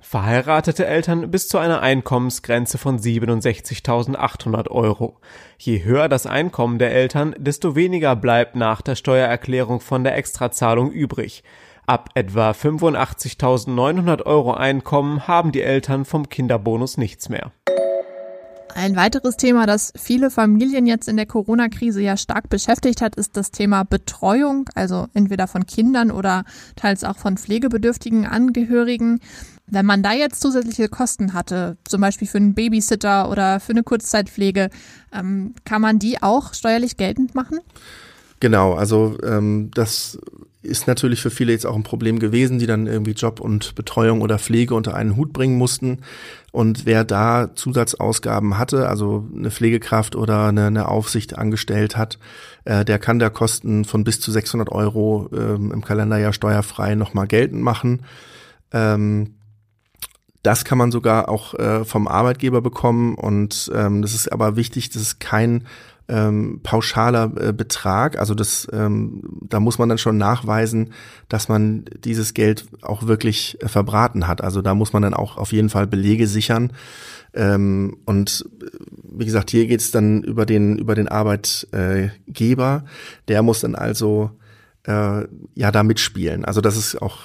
Verheiratete 0.00 0.86
Eltern 0.86 1.30
bis 1.30 1.48
zu 1.48 1.58
einer 1.58 1.82
Einkommensgrenze 1.82 2.78
von 2.78 2.98
67.800 2.98 4.70
Euro. 4.70 5.18
Je 5.58 5.84
höher 5.84 6.08
das 6.08 6.24
Einkommen 6.24 6.78
der 6.78 6.92
Eltern, 6.92 7.34
desto 7.36 7.76
weniger 7.76 8.16
bleibt 8.16 8.56
nach 8.56 8.80
der 8.80 8.94
Steuererklärung 8.94 9.80
von 9.80 10.02
der 10.02 10.16
Extrazahlung 10.16 10.90
übrig. 10.90 11.44
Ab 11.84 12.08
etwa 12.14 12.52
85.900 12.52 14.24
Euro 14.24 14.54
Einkommen 14.54 15.28
haben 15.28 15.52
die 15.52 15.62
Eltern 15.62 16.06
vom 16.06 16.30
Kinderbonus 16.30 16.96
nichts 16.96 17.28
mehr. 17.28 17.52
Ein 18.78 18.94
weiteres 18.94 19.36
Thema, 19.36 19.66
das 19.66 19.92
viele 19.96 20.30
Familien 20.30 20.86
jetzt 20.86 21.08
in 21.08 21.16
der 21.16 21.26
Corona-Krise 21.26 22.00
ja 22.00 22.16
stark 22.16 22.48
beschäftigt 22.48 23.02
hat, 23.02 23.16
ist 23.16 23.36
das 23.36 23.50
Thema 23.50 23.82
Betreuung, 23.82 24.70
also 24.76 25.08
entweder 25.14 25.48
von 25.48 25.66
Kindern 25.66 26.12
oder 26.12 26.44
teils 26.76 27.02
auch 27.02 27.16
von 27.18 27.36
pflegebedürftigen 27.38 28.24
Angehörigen. 28.24 29.18
Wenn 29.66 29.84
man 29.84 30.04
da 30.04 30.12
jetzt 30.12 30.40
zusätzliche 30.40 30.88
Kosten 30.88 31.32
hatte, 31.32 31.76
zum 31.88 32.00
Beispiel 32.00 32.28
für 32.28 32.38
einen 32.38 32.54
Babysitter 32.54 33.28
oder 33.32 33.58
für 33.58 33.72
eine 33.72 33.82
Kurzzeitpflege, 33.82 34.70
ähm, 35.12 35.56
kann 35.64 35.82
man 35.82 35.98
die 35.98 36.22
auch 36.22 36.54
steuerlich 36.54 36.96
geltend 36.96 37.34
machen? 37.34 37.58
Genau, 38.38 38.74
also 38.74 39.18
ähm, 39.24 39.72
das 39.74 40.20
ist 40.62 40.88
natürlich 40.88 41.20
für 41.20 41.30
viele 41.30 41.52
jetzt 41.52 41.66
auch 41.66 41.76
ein 41.76 41.84
Problem 41.84 42.18
gewesen, 42.18 42.58
die 42.58 42.66
dann 42.66 42.86
irgendwie 42.86 43.12
Job 43.12 43.40
und 43.40 43.74
Betreuung 43.76 44.22
oder 44.22 44.38
Pflege 44.38 44.74
unter 44.74 44.94
einen 44.94 45.16
Hut 45.16 45.32
bringen 45.32 45.56
mussten. 45.56 45.98
Und 46.50 46.84
wer 46.84 47.04
da 47.04 47.54
Zusatzausgaben 47.54 48.58
hatte, 48.58 48.88
also 48.88 49.28
eine 49.34 49.50
Pflegekraft 49.50 50.16
oder 50.16 50.46
eine, 50.46 50.66
eine 50.66 50.88
Aufsicht 50.88 51.38
angestellt 51.38 51.96
hat, 51.96 52.18
äh, 52.64 52.84
der 52.84 52.98
kann 52.98 53.20
da 53.20 53.30
Kosten 53.30 53.84
von 53.84 54.02
bis 54.02 54.20
zu 54.20 54.32
600 54.32 54.70
Euro 54.72 55.30
ähm, 55.32 55.70
im 55.70 55.84
Kalenderjahr 55.84 56.32
steuerfrei 56.32 56.96
nochmal 56.96 57.28
geltend 57.28 57.62
machen. 57.62 58.02
Ähm, 58.72 59.34
das 60.42 60.64
kann 60.64 60.78
man 60.78 60.90
sogar 60.90 61.28
auch 61.28 61.54
äh, 61.54 61.84
vom 61.84 62.08
Arbeitgeber 62.08 62.62
bekommen 62.62 63.14
und 63.14 63.70
ähm, 63.74 64.02
das 64.02 64.14
ist 64.14 64.32
aber 64.32 64.56
wichtig, 64.56 64.90
das 64.90 65.02
ist 65.02 65.20
kein 65.20 65.64
ähm, 66.08 66.60
pauschaler 66.62 67.32
äh, 67.38 67.52
Betrag. 67.52 68.18
Also 68.18 68.34
das, 68.34 68.66
ähm, 68.72 69.22
da 69.42 69.60
muss 69.60 69.78
man 69.78 69.88
dann 69.88 69.98
schon 69.98 70.16
nachweisen, 70.16 70.92
dass 71.28 71.48
man 71.48 71.84
dieses 72.02 72.34
Geld 72.34 72.66
auch 72.82 73.06
wirklich 73.06 73.58
äh, 73.62 73.68
verbraten 73.68 74.26
hat. 74.26 74.42
Also 74.42 74.62
da 74.62 74.74
muss 74.74 74.92
man 74.92 75.02
dann 75.02 75.14
auch 75.14 75.36
auf 75.36 75.52
jeden 75.52 75.68
Fall 75.68 75.86
Belege 75.86 76.26
sichern. 76.26 76.72
Ähm, 77.34 77.98
und 78.06 78.48
wie 79.02 79.26
gesagt, 79.26 79.50
hier 79.50 79.66
geht's 79.66 79.90
dann 79.90 80.22
über 80.22 80.46
den 80.46 80.78
über 80.78 80.94
den 80.94 81.08
Arbeitgeber. 81.08 82.84
Der 83.28 83.42
muss 83.42 83.60
dann 83.60 83.74
also 83.74 84.30
äh, 84.84 85.24
ja 85.54 85.70
da 85.70 85.82
mitspielen. 85.82 86.44
Also 86.44 86.62
das 86.62 86.76
ist 86.76 87.00
auch 87.02 87.18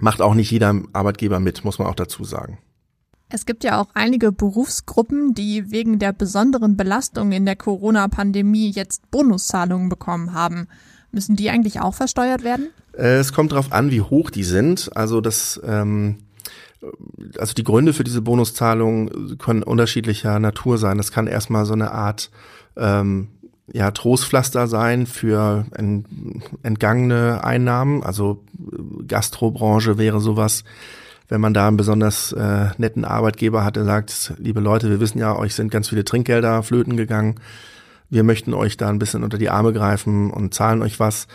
macht 0.00 0.22
auch 0.22 0.34
nicht 0.34 0.52
jeder 0.52 0.74
Arbeitgeber 0.92 1.40
mit, 1.40 1.64
muss 1.64 1.80
man 1.80 1.88
auch 1.88 1.96
dazu 1.96 2.22
sagen. 2.22 2.58
Es 3.30 3.44
gibt 3.44 3.62
ja 3.62 3.80
auch 3.80 3.88
einige 3.94 4.32
Berufsgruppen, 4.32 5.34
die 5.34 5.70
wegen 5.70 5.98
der 5.98 6.12
besonderen 6.12 6.76
Belastung 6.76 7.32
in 7.32 7.44
der 7.44 7.56
Corona-Pandemie 7.56 8.70
jetzt 8.70 9.10
Bonuszahlungen 9.10 9.88
bekommen 9.88 10.32
haben. 10.32 10.66
Müssen 11.12 11.36
die 11.36 11.50
eigentlich 11.50 11.80
auch 11.80 11.94
versteuert 11.94 12.42
werden? 12.42 12.68
Äh, 12.96 13.16
es 13.16 13.32
kommt 13.32 13.52
darauf 13.52 13.72
an, 13.72 13.90
wie 13.90 14.00
hoch 14.00 14.30
die 14.30 14.44
sind. 14.44 14.90
Also 14.96 15.20
das, 15.20 15.60
ähm, 15.64 16.18
also 17.38 17.52
die 17.52 17.64
Gründe 17.64 17.92
für 17.92 18.04
diese 18.04 18.22
Bonuszahlungen 18.22 19.36
können 19.38 19.62
unterschiedlicher 19.62 20.38
Natur 20.38 20.78
sein. 20.78 20.96
Das 20.96 21.12
kann 21.12 21.26
erstmal 21.26 21.66
so 21.66 21.74
eine 21.74 21.92
Art 21.92 22.30
ähm, 22.76 23.28
ja, 23.70 23.90
Trostpflaster 23.90 24.66
sein 24.66 25.06
für 25.06 25.66
entgangene 26.62 27.44
Einnahmen. 27.44 28.02
Also 28.02 28.42
Gastrobranche 29.06 29.98
wäre 29.98 30.20
sowas 30.20 30.64
wenn 31.28 31.40
man 31.40 31.54
da 31.54 31.68
einen 31.68 31.76
besonders 31.76 32.32
äh, 32.32 32.68
netten 32.78 33.04
Arbeitgeber 33.04 33.64
hat, 33.64 33.76
der 33.76 33.84
sagt, 33.84 34.32
liebe 34.38 34.60
Leute, 34.60 34.90
wir 34.90 35.00
wissen 35.00 35.18
ja, 35.18 35.36
euch 35.36 35.54
sind 35.54 35.70
ganz 35.70 35.88
viele 35.88 36.04
Trinkgelder 36.04 36.62
flöten 36.62 36.96
gegangen. 36.96 37.36
Wir 38.10 38.24
möchten 38.24 38.54
euch 38.54 38.76
da 38.76 38.88
ein 38.88 38.98
bisschen 38.98 39.22
unter 39.22 39.36
die 39.36 39.50
Arme 39.50 39.72
greifen 39.72 40.30
und 40.30 40.54
zahlen 40.54 40.82
euch 40.82 40.98
was. 40.98 41.28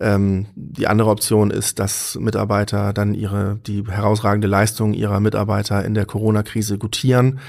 Ähm, 0.00 0.46
die 0.54 0.88
andere 0.88 1.10
Option 1.10 1.50
ist, 1.50 1.78
dass 1.78 2.16
Mitarbeiter 2.20 2.92
dann 2.92 3.14
ihre, 3.14 3.58
die 3.66 3.84
herausragende 3.84 4.48
Leistung 4.48 4.94
ihrer 4.94 5.20
Mitarbeiter 5.20 5.84
in 5.84 5.94
der 5.94 6.06
Corona-Krise 6.06 6.78
gutieren 6.78 7.40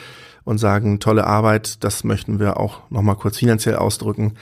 und 0.49 0.57
sagen, 0.57 0.99
tolle 0.99 1.27
Arbeit, 1.27 1.83
das 1.83 2.03
möchten 2.03 2.39
wir 2.39 2.59
auch 2.59 2.81
nochmal 2.89 3.15
kurz 3.15 3.37
finanziell 3.37 3.75
ausdrücken. 3.75 4.33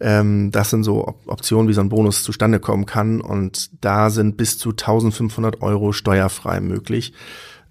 Ähm, 0.00 0.50
das 0.52 0.70
sind 0.70 0.84
so 0.84 1.16
Optionen, 1.26 1.68
wie 1.68 1.74
so 1.74 1.82
ein 1.82 1.90
Bonus 1.90 2.22
zustande 2.22 2.60
kommen 2.60 2.86
kann. 2.86 3.20
Und 3.20 3.70
da 3.84 4.08
sind 4.08 4.38
bis 4.38 4.56
zu 4.56 4.70
1500 4.70 5.60
Euro 5.60 5.92
steuerfrei 5.92 6.60
möglich. 6.60 7.12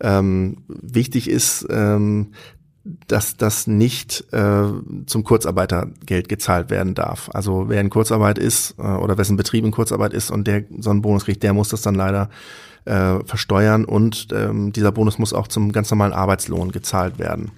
Ähm, 0.02 0.58
wichtig 0.67 1.32
ist, 1.32 1.65
ähm, 1.71 2.34
dass 3.08 3.38
das 3.38 3.65
nicht 3.65 4.23
äh, 4.34 4.67
zum 5.08 5.23
Kurzarbeitergeld 5.23 6.30
gezahlt 6.30 6.69
werden 6.69 6.93
darf. 6.93 7.32
Also 7.34 7.69
wer 7.69 7.82
in 7.82 7.89
Kurzarbeit 7.89 8.38
ist 8.38 8.75
äh, 8.78 8.84
oder 8.84 9.17
wessen 9.17 9.36
Betrieb 9.36 9.65
in 9.65 9.71
Kurzarbeit 9.71 10.13
ist 10.13 10.30
und 10.30 10.45
der 10.45 10.63
so 10.78 10.91
einen 10.91 11.02
Bonus 11.02 11.25
kriegt, 11.25 11.41
der 11.41 11.54
muss 11.54 11.69
das 11.69 11.82
dann 11.82 11.95
leider 11.95 12.30
äh, 12.86 13.17
versteuern 13.25 13.84
und 13.84 14.28
ähm, 14.32 14.73
dieser 14.73 14.91
Bonus 14.91 15.17
muss 15.17 15.34
auch 15.34 15.47
zum 15.47 15.71
ganz 15.71 15.89
normalen 15.89 16.13
Arbeitslohn 16.13 16.71
gezahlt 16.71 17.17
werden. 17.17 17.52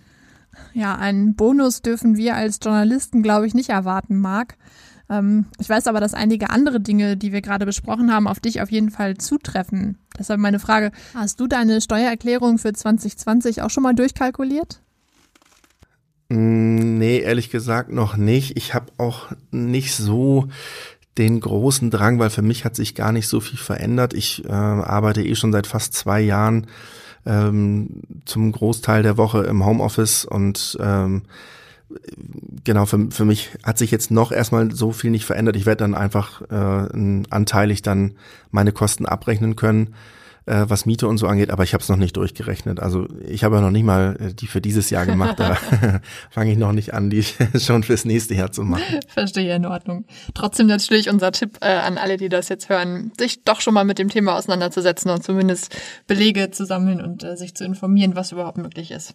Ja, 0.74 0.96
einen 0.96 1.36
Bonus 1.36 1.82
dürfen 1.82 2.18
wir 2.18 2.36
als 2.36 2.60
Journalisten, 2.64 3.24
glaube 3.24 3.48
ich, 3.48 3.54
nicht 3.54 3.70
erwarten, 3.70 4.20
Marc. 4.20 4.56
Ähm, 5.10 5.46
ich 5.60 5.70
weiß 5.70 5.88
aber, 5.88 6.00
dass 6.00 6.14
einige 6.14 6.50
andere 6.50 6.80
Dinge, 6.80 7.18
die 7.18 7.34
wir 7.34 7.42
gerade 7.42 7.66
besprochen 7.66 8.14
haben, 8.14 8.28
auf 8.28 8.40
dich 8.40 8.62
auf 8.62 8.72
jeden 8.72 8.90
Fall 8.90 9.18
zutreffen. 9.18 9.98
Deshalb 10.18 10.40
meine 10.40 10.60
Frage, 10.60 10.92
hast 11.14 11.40
du 11.40 11.48
deine 11.48 11.82
Steuererklärung 11.82 12.58
für 12.58 12.74
2020 12.74 13.62
auch 13.62 13.70
schon 13.70 13.84
mal 13.84 13.94
durchkalkuliert? 13.94 14.82
Mm, 16.30 16.98
nee, 16.98 17.20
ehrlich 17.20 17.50
gesagt 17.50 17.92
noch 17.92 18.16
nicht. 18.16 18.56
Ich 18.56 18.74
habe 18.74 18.92
auch 18.98 19.32
nicht 19.52 19.94
so 19.94 20.48
den 21.18 21.42
großen 21.42 21.92
Drang, 21.92 22.20
weil 22.20 22.30
für 22.30 22.42
mich 22.42 22.64
hat 22.64 22.78
sich 22.78 22.96
gar 22.96 23.12
nicht 23.12 23.28
so 23.28 23.42
viel 23.42 23.60
verändert. 23.60 24.14
Ich 24.14 24.46
äh, 24.46 24.52
arbeite 24.52 25.22
eh 25.22 25.36
schon 25.36 25.52
seit 25.52 25.68
fast 25.68 25.94
zwei 25.94 26.22
Jahren 26.22 26.68
ähm, 27.26 28.02
zum 28.26 28.52
Großteil 28.52 29.04
der 29.04 29.18
Woche 29.18 29.44
im 29.44 29.66
Homeoffice 29.66 30.26
und 30.26 30.78
ähm, 30.82 31.24
genau, 32.64 32.86
für, 32.86 33.12
für 33.12 33.26
mich 33.26 33.52
hat 33.64 33.78
sich 33.78 33.92
jetzt 33.92 34.12
noch 34.12 34.32
erstmal 34.32 34.72
so 34.72 34.92
viel 34.92 35.12
nicht 35.12 35.26
verändert. 35.26 35.56
Ich 35.56 35.66
werde 35.66 35.84
dann 35.84 35.96
einfach 35.96 36.42
äh, 36.50 37.24
anteilig 37.30 37.82
dann 37.82 38.16
meine 38.52 38.72
Kosten 38.72 39.06
abrechnen 39.06 39.56
können, 39.56 39.94
äh, 40.46 40.66
was 40.68 40.86
Miete 40.86 41.08
und 41.08 41.18
so 41.18 41.28
angeht, 41.28 41.52
aber 41.52 41.64
ich 41.64 41.74
habe 41.74 41.82
es 41.82 41.90
noch 41.90 41.98
nicht 41.98 42.18
durchgerechnet. 42.18 42.80
Also 42.80 43.08
ich 43.28 43.44
habe 43.44 43.56
ja 43.56 43.62
noch 43.62 43.72
nicht 43.72 43.84
mal 43.84 44.18
äh, 44.20 44.34
die 44.34 44.48
für 44.48 44.62
dieses 44.62 44.90
Jahr 44.90 45.06
gemacht, 45.06 45.40
da 45.40 45.56
fange 46.30 46.52
ich 46.52 46.58
noch 46.58 46.72
nicht 46.72 46.94
an, 46.94 47.10
die 47.10 47.24
schon 47.60 47.84
fürs 47.84 48.06
nächste 48.06 48.34
Jahr 48.34 48.52
zu 48.52 48.64
machen. 48.64 49.00
Verstehe, 49.08 49.56
in 49.56 49.66
Ordnung. 49.66 50.06
Trotzdem 50.34 50.68
natürlich 50.68 51.10
unser 51.10 51.32
Tipp 51.32 51.58
äh, 51.62 51.68
an 51.68 51.98
alle, 51.98 52.18
die 52.18 52.30
das 52.30 52.50
jetzt 52.50 52.70
hören, 52.70 53.12
sich 53.20 53.44
doch 53.44 53.62
schon 53.62 53.74
mal 53.74 53.86
mit 53.86 54.00
dem 54.00 54.10
Thema 54.10 54.36
auseinanderzusetzen 54.36 55.12
und 55.12 55.24
zumindest 55.24 55.76
Belege 56.08 56.52
zu 56.52 56.66
sammeln 56.66 57.02
und 57.02 57.24
äh, 57.24 57.38
sich 57.38 57.56
zu 57.56 57.64
informieren, 57.64 58.16
was 58.16 58.32
überhaupt 58.32 58.58
möglich 58.58 58.92
ist. 58.92 59.14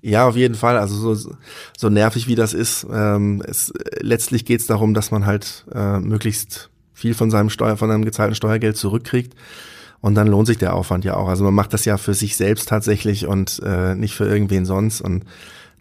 Ja, 0.00 0.28
auf 0.28 0.36
jeden 0.36 0.54
Fall. 0.54 0.76
Also 0.76 1.14
so, 1.14 1.34
so 1.76 1.88
nervig 1.88 2.28
wie 2.28 2.36
das 2.36 2.52
ist, 2.52 2.86
ähm, 2.90 3.42
es, 3.46 3.72
letztlich 4.00 4.44
geht 4.44 4.60
es 4.60 4.66
darum, 4.66 4.94
dass 4.94 5.10
man 5.10 5.26
halt 5.26 5.64
äh, 5.74 5.98
möglichst 5.98 6.70
viel 6.92 7.14
von 7.14 7.30
seinem 7.30 7.50
Steuer, 7.50 7.76
von 7.76 7.88
seinem 7.88 8.04
gezahlten 8.04 8.34
Steuergeld 8.34 8.76
zurückkriegt. 8.76 9.34
Und 10.00 10.14
dann 10.14 10.28
lohnt 10.28 10.46
sich 10.46 10.58
der 10.58 10.74
Aufwand 10.74 11.04
ja 11.04 11.16
auch. 11.16 11.28
Also 11.28 11.44
man 11.44 11.54
macht 11.54 11.72
das 11.72 11.84
ja 11.84 11.96
für 11.96 12.14
sich 12.14 12.36
selbst 12.36 12.68
tatsächlich 12.68 13.26
und 13.26 13.60
äh, 13.64 13.94
nicht 13.94 14.14
für 14.14 14.26
irgendwen 14.26 14.64
sonst. 14.64 15.00
Und 15.00 15.24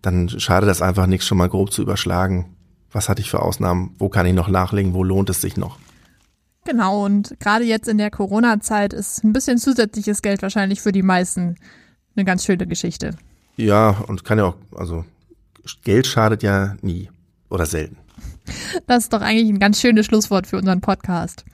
dann 0.02 0.28
schadet 0.30 0.70
das 0.70 0.82
einfach 0.82 1.06
nichts, 1.06 1.28
schon 1.28 1.38
mal 1.38 1.50
grob 1.50 1.72
zu 1.72 1.82
überschlagen. 1.82 2.46
Was 2.92 3.10
hatte 3.10 3.22
ich 3.22 3.30
für 3.30 3.42
Ausnahmen? 3.42 3.96
Wo 4.00 4.10
kann 4.10 4.26
ich 4.26 4.34
noch 4.34 4.48
nachlegen? 4.48 4.94
Wo 4.94 5.04
lohnt 5.04 5.30
es 5.30 5.42
sich 5.42 5.58
noch? 5.58 5.78
Genau, 6.66 7.06
und 7.06 7.40
gerade 7.40 7.64
jetzt 7.64 7.88
in 7.88 7.98
der 7.98 8.12
Corona-Zeit 8.12 8.92
ist 8.92 9.24
ein 9.24 9.34
bisschen 9.34 9.58
zusätzliches 9.58 10.22
Geld 10.22 10.42
wahrscheinlich 10.42 10.82
für 10.82 10.92
die 10.92 11.04
meisten 11.04 11.56
eine 12.16 12.26
ganz 12.26 12.44
schöne 12.44 12.68
Geschichte. 12.68 13.16
Ja, 13.56 13.90
und 14.08 14.26
kann 14.26 14.38
ja 14.38 14.46
auch, 14.46 14.56
also 14.76 15.06
Geld 15.84 16.08
schadet 16.08 16.44
ja 16.44 16.76
nie 16.82 17.10
oder 17.50 17.66
selten. 17.66 17.98
Das 18.86 19.04
ist 19.04 19.14
doch 19.14 19.22
eigentlich 19.22 19.50
ein 19.50 19.60
ganz 19.60 19.80
schönes 19.80 20.06
Schlusswort 20.06 20.48
für 20.48 20.58
unseren 20.58 20.82
Podcast. 20.82 21.46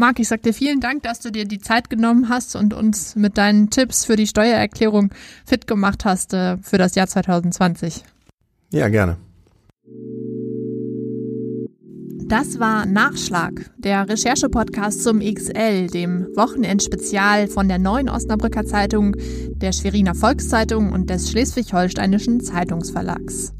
Marc, 0.00 0.20
ich 0.20 0.28
sag 0.28 0.44
dir 0.44 0.54
vielen 0.54 0.78
Dank, 0.78 1.02
dass 1.02 1.18
du 1.18 1.32
dir 1.32 1.44
die 1.44 1.58
Zeit 1.58 1.90
genommen 1.90 2.28
hast 2.28 2.54
und 2.54 2.72
uns 2.72 3.16
mit 3.16 3.36
deinen 3.36 3.68
Tipps 3.68 4.04
für 4.04 4.14
die 4.14 4.28
Steuererklärung 4.28 5.10
fit 5.44 5.66
gemacht 5.66 6.04
hast 6.04 6.32
äh, 6.34 6.56
für 6.58 6.78
das 6.78 6.94
Jahr 6.94 7.08
2020. 7.08 8.04
Ja, 8.70 8.88
gerne. 8.88 9.16
Das 12.28 12.60
war 12.60 12.86
Nachschlag, 12.86 13.72
der 13.76 14.08
Recherche-Podcast 14.08 15.02
zum 15.02 15.18
XL, 15.18 15.88
dem 15.88 16.28
Wochenendspezial 16.36 17.48
von 17.48 17.66
der 17.66 17.78
Neuen 17.78 18.08
Osnabrücker 18.08 18.66
Zeitung, 18.66 19.16
der 19.56 19.72
Schweriner 19.72 20.14
Volkszeitung 20.14 20.92
und 20.92 21.10
des 21.10 21.28
Schleswig-Holsteinischen 21.28 22.40
Zeitungsverlags. 22.40 23.52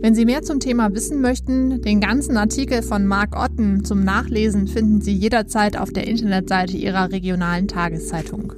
Wenn 0.00 0.14
Sie 0.14 0.24
mehr 0.24 0.42
zum 0.42 0.60
Thema 0.60 0.92
wissen 0.94 1.20
möchten, 1.20 1.80
den 1.82 2.00
ganzen 2.00 2.36
Artikel 2.36 2.82
von 2.82 3.06
Marc 3.06 3.36
Otten 3.36 3.84
zum 3.84 4.04
Nachlesen 4.04 4.66
finden 4.66 5.00
Sie 5.00 5.12
jederzeit 5.12 5.76
auf 5.76 5.92
der 5.92 6.06
Internetseite 6.06 6.76
Ihrer 6.76 7.12
regionalen 7.12 7.68
Tageszeitung. 7.68 8.54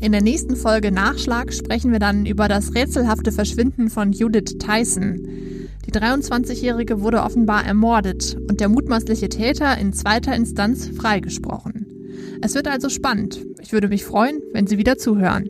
In 0.00 0.12
der 0.12 0.22
nächsten 0.22 0.56
Folge 0.56 0.90
Nachschlag 0.90 1.52
sprechen 1.52 1.92
wir 1.92 1.98
dann 1.98 2.26
über 2.26 2.48
das 2.48 2.74
rätselhafte 2.74 3.32
Verschwinden 3.32 3.88
von 3.88 4.12
Judith 4.12 4.58
Tyson. 4.58 5.26
Die 5.86 5.92
23-Jährige 5.92 7.00
wurde 7.00 7.22
offenbar 7.22 7.64
ermordet 7.64 8.36
und 8.48 8.60
der 8.60 8.68
mutmaßliche 8.68 9.28
Täter 9.28 9.78
in 9.78 9.92
zweiter 9.92 10.34
Instanz 10.34 10.88
freigesprochen. 10.88 11.86
Es 12.42 12.54
wird 12.54 12.68
also 12.68 12.88
spannend. 12.88 13.44
Ich 13.62 13.72
würde 13.72 13.88
mich 13.88 14.04
freuen, 14.04 14.40
wenn 14.52 14.66
Sie 14.66 14.78
wieder 14.78 14.98
zuhören. 14.98 15.46